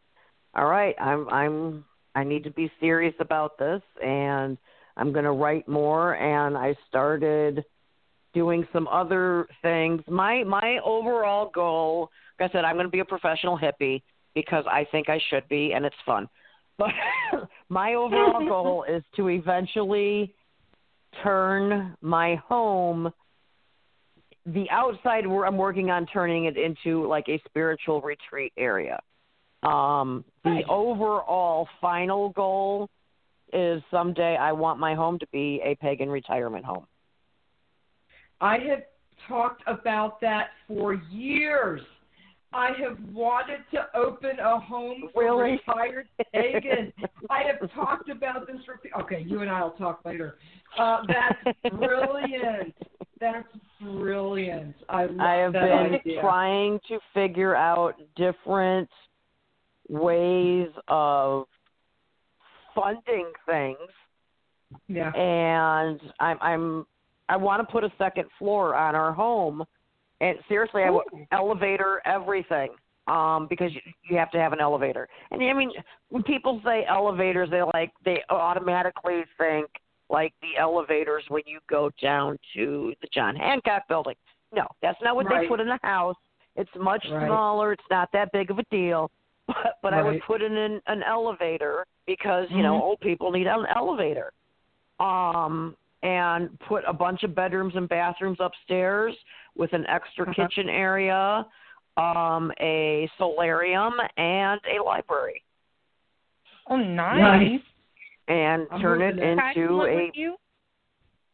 [0.54, 1.84] "All right, I'm I'm
[2.14, 4.58] I need to be serious about this and
[4.96, 7.64] I'm going to write more." And I started
[8.34, 10.02] doing some other things.
[10.06, 14.02] My my overall goal, like I said, I'm going to be a professional hippie
[14.34, 16.28] because I think I should be and it's fun.
[16.78, 16.90] But
[17.68, 20.34] my overall goal is to eventually
[21.22, 23.12] turn my home
[24.46, 28.98] the outside where I'm working on turning it into like a spiritual retreat area.
[29.62, 32.90] Um, the overall final goal
[33.52, 36.86] is someday I want my home to be a pagan retirement home.
[38.40, 38.82] I have
[39.28, 41.80] talked about that for years.
[42.54, 45.52] I have wanted to open a home for Really?
[45.66, 46.92] retired pagan.
[47.30, 48.78] I have talked about this for.
[49.00, 50.36] Okay, you and I will talk later.
[50.78, 52.74] Uh, that's brilliant.
[53.20, 53.48] That's
[53.80, 54.74] brilliant.
[54.88, 56.20] I love I have been idea.
[56.20, 58.88] trying to figure out different
[59.88, 61.46] ways of
[62.74, 63.76] funding things
[64.88, 65.10] Yeah.
[65.12, 66.86] and I'm I'm
[67.28, 69.64] I want to put a second floor on our home,
[70.22, 71.26] and seriously, I w- Ooh.
[71.32, 72.70] elevator everything.
[73.08, 75.72] Um, because you, you have to have an elevator, and I mean,
[76.10, 79.66] when people say elevators, they like they automatically think
[80.08, 84.14] like the elevators when you go down to the John Hancock building.
[84.54, 85.40] No, that's not what Right.
[85.40, 86.14] they put in the house.
[86.54, 87.26] It's much Right.
[87.26, 87.72] smaller.
[87.72, 89.10] It's not that big of a deal.
[89.48, 92.82] But, but I would put in an, an elevator because you know Mhm.
[92.82, 94.32] old people need an elevator
[95.00, 99.14] um, and put a bunch of bedrooms and bathrooms upstairs
[99.56, 100.34] with an extra Uh-huh.
[100.48, 101.46] kitchen area,
[101.96, 105.42] um, a solarium, and a library,
[106.68, 107.20] Oh, nice.
[107.20, 107.60] Nice.
[108.28, 110.36] and I'm turn it moving Can I come into a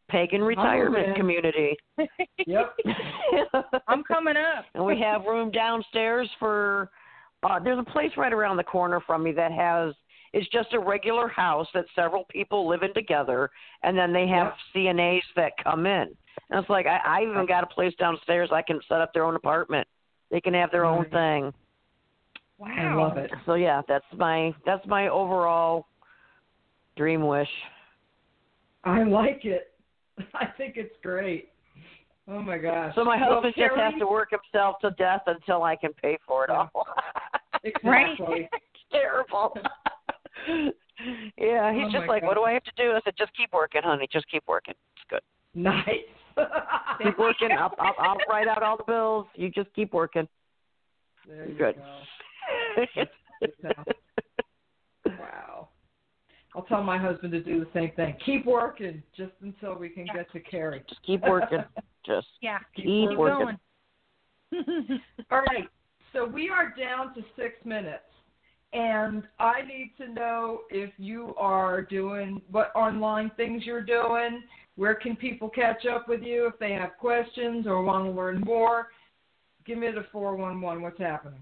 [0.09, 1.15] pagan retirement in.
[1.15, 1.77] community.
[2.47, 2.77] Yep.
[3.89, 4.65] I'm coming up.
[4.75, 6.91] and we have room downstairs for.
[7.43, 9.95] Uh, there's a place right around the corner from me that has.
[10.33, 13.51] It's just a regular house that several people live in together,
[13.83, 16.09] and then they have CNAs that come in.
[16.51, 18.51] And it's like I, I even got a place downstairs.
[18.53, 19.87] I can set up their own apartment.
[20.31, 21.53] They can have their own thing.
[22.59, 22.69] Wow.
[22.77, 23.31] I love it.
[23.47, 25.87] So yeah, that's my that's my overall
[26.97, 27.49] dream wish.
[28.85, 29.73] I like it.
[30.35, 31.51] I think it's great.
[32.31, 32.95] Oh my gosh.
[32.95, 36.19] So my Well, husband just has to work himself to death until I can pay
[36.27, 36.67] for it Yeah.
[36.75, 36.87] all.
[37.65, 38.49] Exactly.
[38.93, 39.57] terrible.
[41.39, 43.35] yeah, he's Oh, just my like, "What do I have to do?" I said, "Just
[43.37, 44.07] keep working, honey.
[44.13, 44.75] Just keep working.
[44.97, 45.23] It's good.
[45.55, 45.85] Nice.
[47.03, 47.51] Keep working.
[47.53, 49.27] I'll, I'll, I'll write out all the bills.
[49.35, 50.29] You just keep working."
[51.27, 51.77] There you Good.
[52.97, 53.05] go.
[55.19, 55.69] Wow.
[56.55, 58.17] I'll tell my husband to do the same thing.
[58.25, 60.83] Keep working just until we can get to Kerri.
[60.89, 61.65] just keep working.
[62.07, 62.59] Just Yeah.
[62.75, 63.59] keep, Keep working.
[64.53, 65.01] going.
[65.31, 65.69] All right.
[66.13, 68.05] So we are down to six minutes.
[68.73, 74.43] And I need to know if you are doing what online things you're doing.
[74.77, 78.41] Where can people catch up with you if they have questions or want to learn
[78.41, 78.89] more?
[79.65, 80.83] Give me the 411.
[80.83, 81.41] What's happening?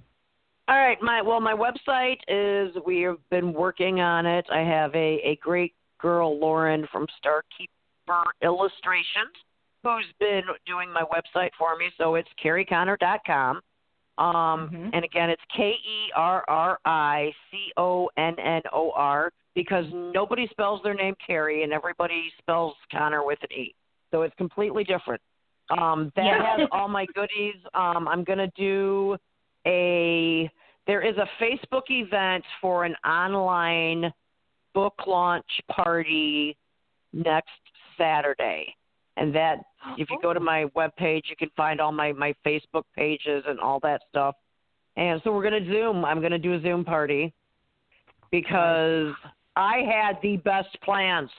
[0.69, 4.45] All right, my well, my website is we have been working on it.
[4.51, 9.35] I have a a great girl, Lauren from Starkeeper Illustrations,
[9.85, 11.91] who's been doing my website for me.
[11.99, 13.61] So it's kerriconnor.com.
[14.19, 14.91] Um, Mhm.
[14.95, 19.87] and again, it's K E R R I C O N N O R because
[19.93, 23.75] nobody spells their name Carrie and everybody spells Connor with an E.
[24.11, 25.21] So it's completely different.
[25.71, 26.59] Um, that Yeah.
[26.59, 27.57] has all my goodies.
[27.75, 29.17] Um, I'm gonna do
[29.67, 30.51] a
[30.87, 34.13] there is a Facebook event for an online
[34.73, 36.57] book launch party
[37.13, 37.51] next
[37.99, 38.76] Saturday.
[39.17, 39.59] And that
[39.99, 43.59] if you go to my webpage you can find all my my Facebook pages and
[43.61, 44.35] all that stuff.
[44.97, 46.05] And so we're going to Zoom.
[46.05, 47.33] I'm going to do a Zoom party
[48.31, 49.13] because
[49.55, 51.31] I had the best plans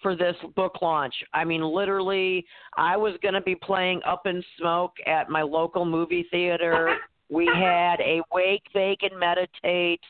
[0.00, 1.14] for this book launch.
[1.32, 2.44] I mean, literally,
[2.76, 6.96] I was going to be playing Up in Smoke at my local movie theater.
[7.30, 10.00] We had a wake, bake, and meditate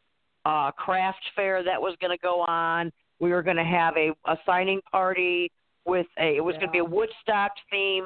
[0.44, 2.90] uh, craft fair that was going to go on.
[3.20, 5.50] We were going to have a, a signing party
[5.84, 6.36] with a.
[6.36, 8.04] It was going to be a Woodstock theme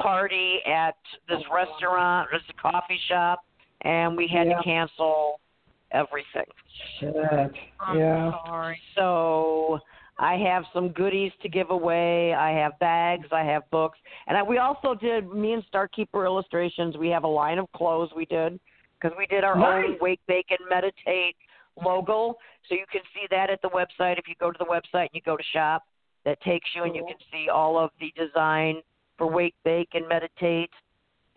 [0.00, 0.96] party at
[1.28, 1.54] this uh-huh.
[1.54, 3.44] restaurant, this coffee shop,
[3.82, 4.56] and we had Yeah.
[4.56, 5.40] to cancel
[5.90, 6.46] everything.
[7.00, 7.14] Shit.
[7.80, 8.32] I'm yeah.
[8.46, 8.80] sorry.
[8.94, 9.80] So
[10.18, 12.34] I have some goodies to give away.
[12.34, 13.28] I have bags.
[13.32, 15.28] I have books, and I, we also did.
[15.28, 16.96] Me and Starkeeper Illustrations.
[16.96, 18.58] We have a line of clothes we did
[19.00, 21.36] because we did our own Wake, Bake, and Meditate
[21.84, 22.36] logo.
[22.68, 24.18] So you can see that at the website.
[24.18, 25.84] If you go to the website and you go to shop,
[26.28, 27.08] that takes you, and you mm-hmm.
[27.08, 28.82] can see all of the design
[29.16, 30.70] for Wake, Bake, and Meditate.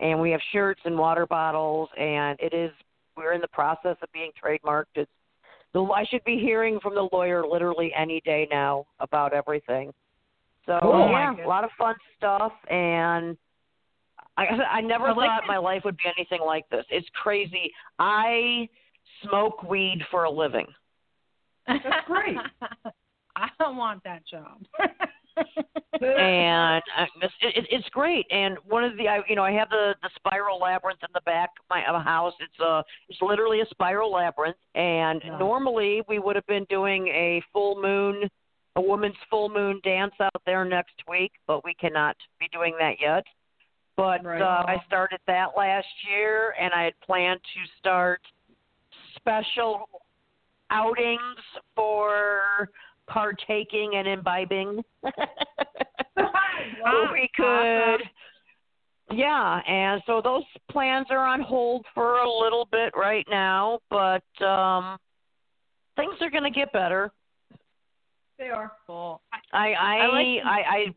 [0.00, 2.70] And we have shirts and water bottles, and it is.
[3.16, 4.84] We're in the process of being trademarked.
[4.94, 5.10] It's
[5.72, 9.92] the, I should be hearing from the lawyer literally any day now about everything.
[10.66, 13.36] So Oh, yeah, a lot of fun stuff, and
[14.36, 15.48] I, I never I like thought it.
[15.48, 16.84] my life would be anything like this.
[16.90, 17.72] It's crazy.
[17.98, 18.68] I
[19.26, 20.66] smoke weed for a living.
[21.66, 22.36] That's great.
[23.36, 24.64] I don't want that job.
[26.00, 28.26] and uh, it's, it, it's great.
[28.30, 31.20] And one of the, I, you know, I have the the spiral labyrinth in the
[31.22, 32.34] back of my of house.
[32.40, 34.56] It's a, it's literally a spiral labyrinth.
[34.74, 35.38] And Nice.
[35.38, 38.28] normally we would have been doing a full moon,
[38.76, 42.96] a woman's full moon dance out there next week, but we cannot be doing that
[43.00, 43.24] yet.
[43.96, 44.40] But Right.
[44.40, 48.20] uh, I started that last year, and I had planned to start
[49.16, 49.88] special
[50.70, 51.38] outings
[51.76, 52.70] for
[53.08, 54.82] partaking and imbibing.
[56.84, 57.08] Wow.
[57.12, 58.02] we could.
[59.16, 64.22] Yeah, and so those plans are on hold for a little bit right now, but
[64.44, 64.98] um
[65.96, 67.10] things are going to get better.
[68.38, 68.72] They are.
[68.86, 69.20] Cool.
[69.52, 70.94] I I I like I, I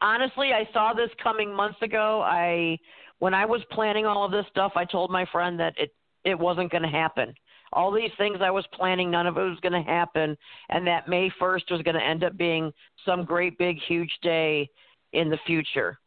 [0.00, 2.22] honestly I saw this coming months ago.
[2.22, 2.78] I
[3.18, 5.94] when I was planning all of this stuff, I told my friend that it
[6.24, 7.32] it wasn't going to happen.
[7.76, 10.36] All these things I was planning, none of it was going to happen,
[10.70, 12.72] and that May 1st was going to end up being
[13.04, 14.68] some great big huge day
[15.12, 15.98] in the future.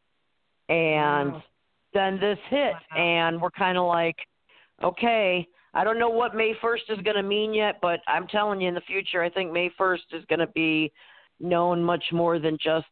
[0.68, 1.44] And Wow.
[1.94, 2.98] then this hit, Wow.
[2.98, 4.18] and we're kind of like,
[4.84, 8.60] okay, I don't know what May 1st is going to mean yet, but I'm telling
[8.60, 10.92] you, in the future, I think May 1st is going to be
[11.40, 12.88] known much more than just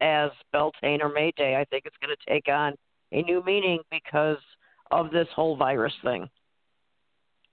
[0.00, 1.56] as Beltane or May Day.
[1.56, 2.74] I think it's going to take on
[3.12, 4.38] a new meaning because
[4.90, 6.28] of this whole virus thing.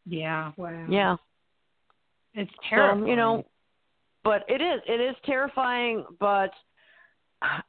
[0.06, 0.86] Yeah, Wow.
[0.90, 1.16] Yeah.
[2.34, 3.04] it's terrible.
[3.06, 3.46] So, you know,
[4.24, 6.52] but it is it is terrifying, but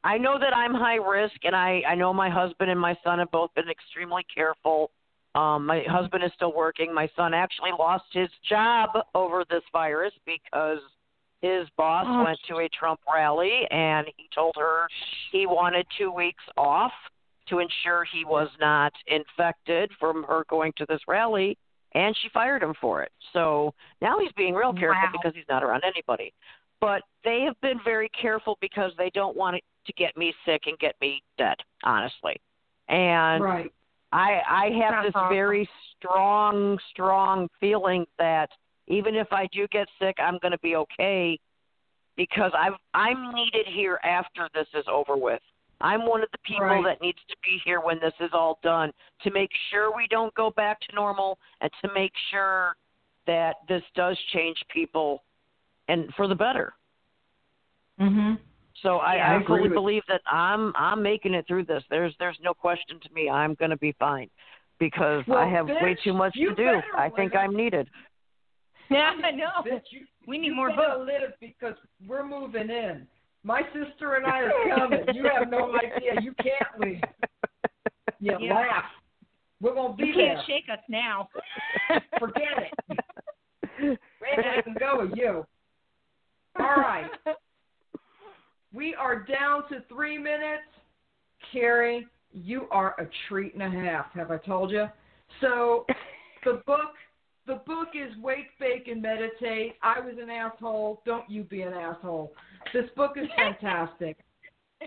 [0.03, 3.19] I know that I'm high risk and I I know my husband and my son
[3.19, 4.91] have both been extremely careful.
[5.35, 6.93] Um my husband is still working.
[6.93, 10.79] My son actually lost his job over this virus because
[11.41, 12.23] his boss Oh.
[12.23, 14.87] went to a Trump rally and he told her
[15.31, 16.91] he wanted 2 weeks off
[17.47, 21.57] to ensure he was not infected from her going to this rally
[21.93, 23.11] and she fired him for it.
[23.33, 25.11] So now he's being real careful Wow.
[25.11, 26.33] because he's not around anybody.
[26.79, 30.63] But they have been very careful because they don't want it to get me sick
[30.65, 32.35] and get me dead, honestly.
[32.87, 33.71] And Right.
[34.11, 35.29] I I have That's this awesome.
[35.29, 38.49] very strong strong feeling that
[38.87, 41.39] even if I do get sick, I'm going to be okay
[42.17, 45.41] because I've I'm needed here after this is over with.
[45.83, 46.83] I'm one of the people Right.
[46.85, 48.91] that needs to be here when this is all done
[49.23, 52.75] to make sure we don't go back to normal and to make sure
[53.27, 55.23] that this does change people
[55.87, 56.73] and for the better.
[57.99, 58.39] Mhm.
[58.75, 61.83] So I, Yeah, I I fully believe that I'm I'm making it through this.
[61.89, 63.29] There's there's no question to me.
[63.29, 64.29] I'm going to be fine
[64.79, 66.81] because Well, I have way too much to do.
[66.95, 67.41] I think live.
[67.43, 67.89] I'm needed.
[68.89, 69.49] yeah, I know.
[69.65, 71.07] Bitch, you, We need you more better books.
[71.11, 71.75] lit it because
[72.07, 73.07] we're moving in.
[73.43, 75.03] My sister and I are coming.
[75.13, 76.21] you have no idea.
[76.21, 77.01] You can't leave.
[78.19, 78.53] You Yeah.
[78.53, 78.85] laugh.
[79.61, 80.43] We're gonna be You can't there.
[80.45, 81.27] shake us now.
[82.19, 82.99] Forget it.
[83.79, 85.45] Maybe I can go with you.
[86.59, 87.09] All right.
[88.73, 90.63] We are down to three minutes.
[91.51, 94.11] Kerri, you are a treat and a half.
[94.13, 94.85] Have I told you?
[95.39, 95.85] So,
[96.45, 96.93] the book,
[97.47, 99.75] the book is Wake, Bake, and Meditate.
[99.81, 101.01] I was an asshole.
[101.05, 102.33] Don't you be an asshole.
[102.73, 104.17] This book is fantastic.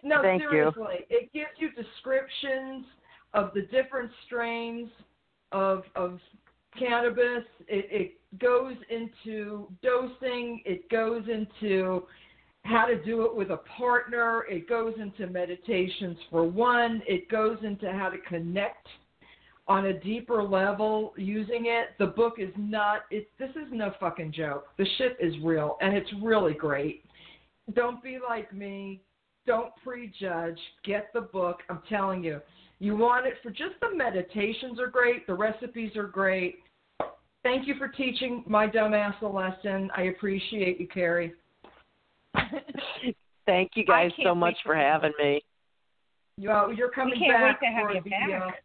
[0.02, 0.50] No, Thank you.
[0.50, 2.84] seriously, it gives you descriptions
[3.32, 4.88] of the different strains
[5.52, 6.18] of of
[6.78, 7.44] cannabis.
[7.68, 10.62] It, it goes into dosing.
[10.64, 12.04] It goes into
[12.64, 14.44] how to do it with a partner.
[14.48, 17.02] It goes into meditations for one.
[17.06, 18.88] It goes into how to connect
[19.66, 21.90] on a deeper level using it.
[21.98, 23.02] The book is not.
[23.10, 23.28] It.
[23.38, 24.66] This is no fucking joke.
[24.78, 27.04] The shit is real, and it's really great.
[27.74, 29.00] Don't be like me.
[29.46, 30.58] Don't prejudge.
[30.84, 31.60] Get the book.
[31.68, 32.40] I'm telling you.
[32.80, 35.26] You want it for just the meditations are great.
[35.26, 36.58] The recipes are great.
[37.42, 39.90] Thank you for teaching my dumbass a lesson.
[39.96, 41.32] I appreciate you, Kerri.
[43.46, 45.42] Thank you guys so much for having me.
[46.36, 48.64] You know, you're coming can't back wait to have for you the, back.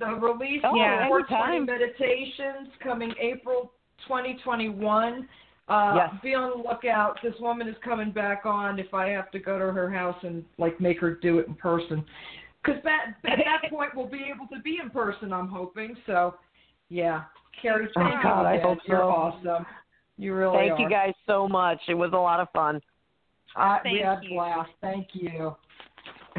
[0.00, 1.02] Uh, the release Oh, Yeah.
[1.02, 1.66] of 420 anytime.
[1.66, 3.72] Meditations coming April
[4.06, 5.28] 2021.
[5.68, 6.14] Uh, Yes.
[6.22, 7.20] Be on the lookout.
[7.22, 10.44] This woman is coming back on if I have to go to her house and
[10.56, 12.04] like make her do it in person.
[12.62, 15.32] Because that, at that point we'll be able to be in person.
[15.32, 15.96] I'm hoping.
[16.06, 16.36] So,
[16.88, 17.24] yeah,
[17.62, 18.66] Kerri, Oh, thank God, you I again.
[18.66, 19.08] hope You're so.
[19.10, 19.66] awesome.
[20.16, 20.82] You really Thank are.
[20.82, 21.80] you guys so much.
[21.88, 22.80] It was a lot of fun.
[23.54, 24.30] I, we Thank had you.
[24.30, 24.70] blast.
[24.80, 25.54] Thank you.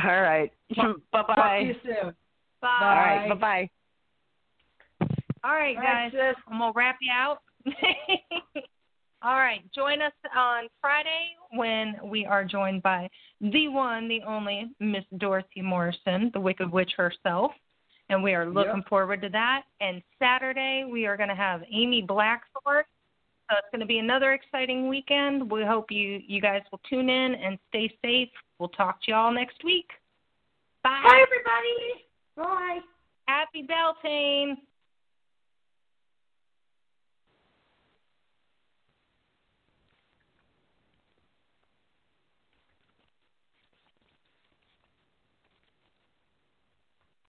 [0.03, 0.51] All right.
[0.75, 0.83] bye
[1.13, 1.57] Talk to bye.
[1.59, 2.13] you soon.
[2.61, 2.77] Bye.
[2.81, 3.29] All right.
[3.29, 3.69] Bye bye.
[5.43, 6.11] All right, All guys.
[6.13, 6.43] right, sis.
[6.47, 7.39] I'm gonna wrap you out.
[9.21, 13.09] All right, join us on Friday when we are joined by
[13.41, 17.51] the one, the only Miss Dorothy Morrison, the Wicked Witch herself,
[18.07, 18.87] and we are looking Yep.
[18.87, 19.63] forward to that.
[19.81, 22.85] And Saturday we are going to have Amy Blackthorn
[23.51, 25.51] So it's going to be another exciting weekend.
[25.51, 28.29] We hope you you guys will tune in and stay safe.
[28.57, 29.89] We'll talk to you all next week.
[30.83, 31.01] Bye.
[31.03, 32.05] Bye, everybody.
[32.39, 32.79] Bye.
[33.27, 34.55] Happy Beltane.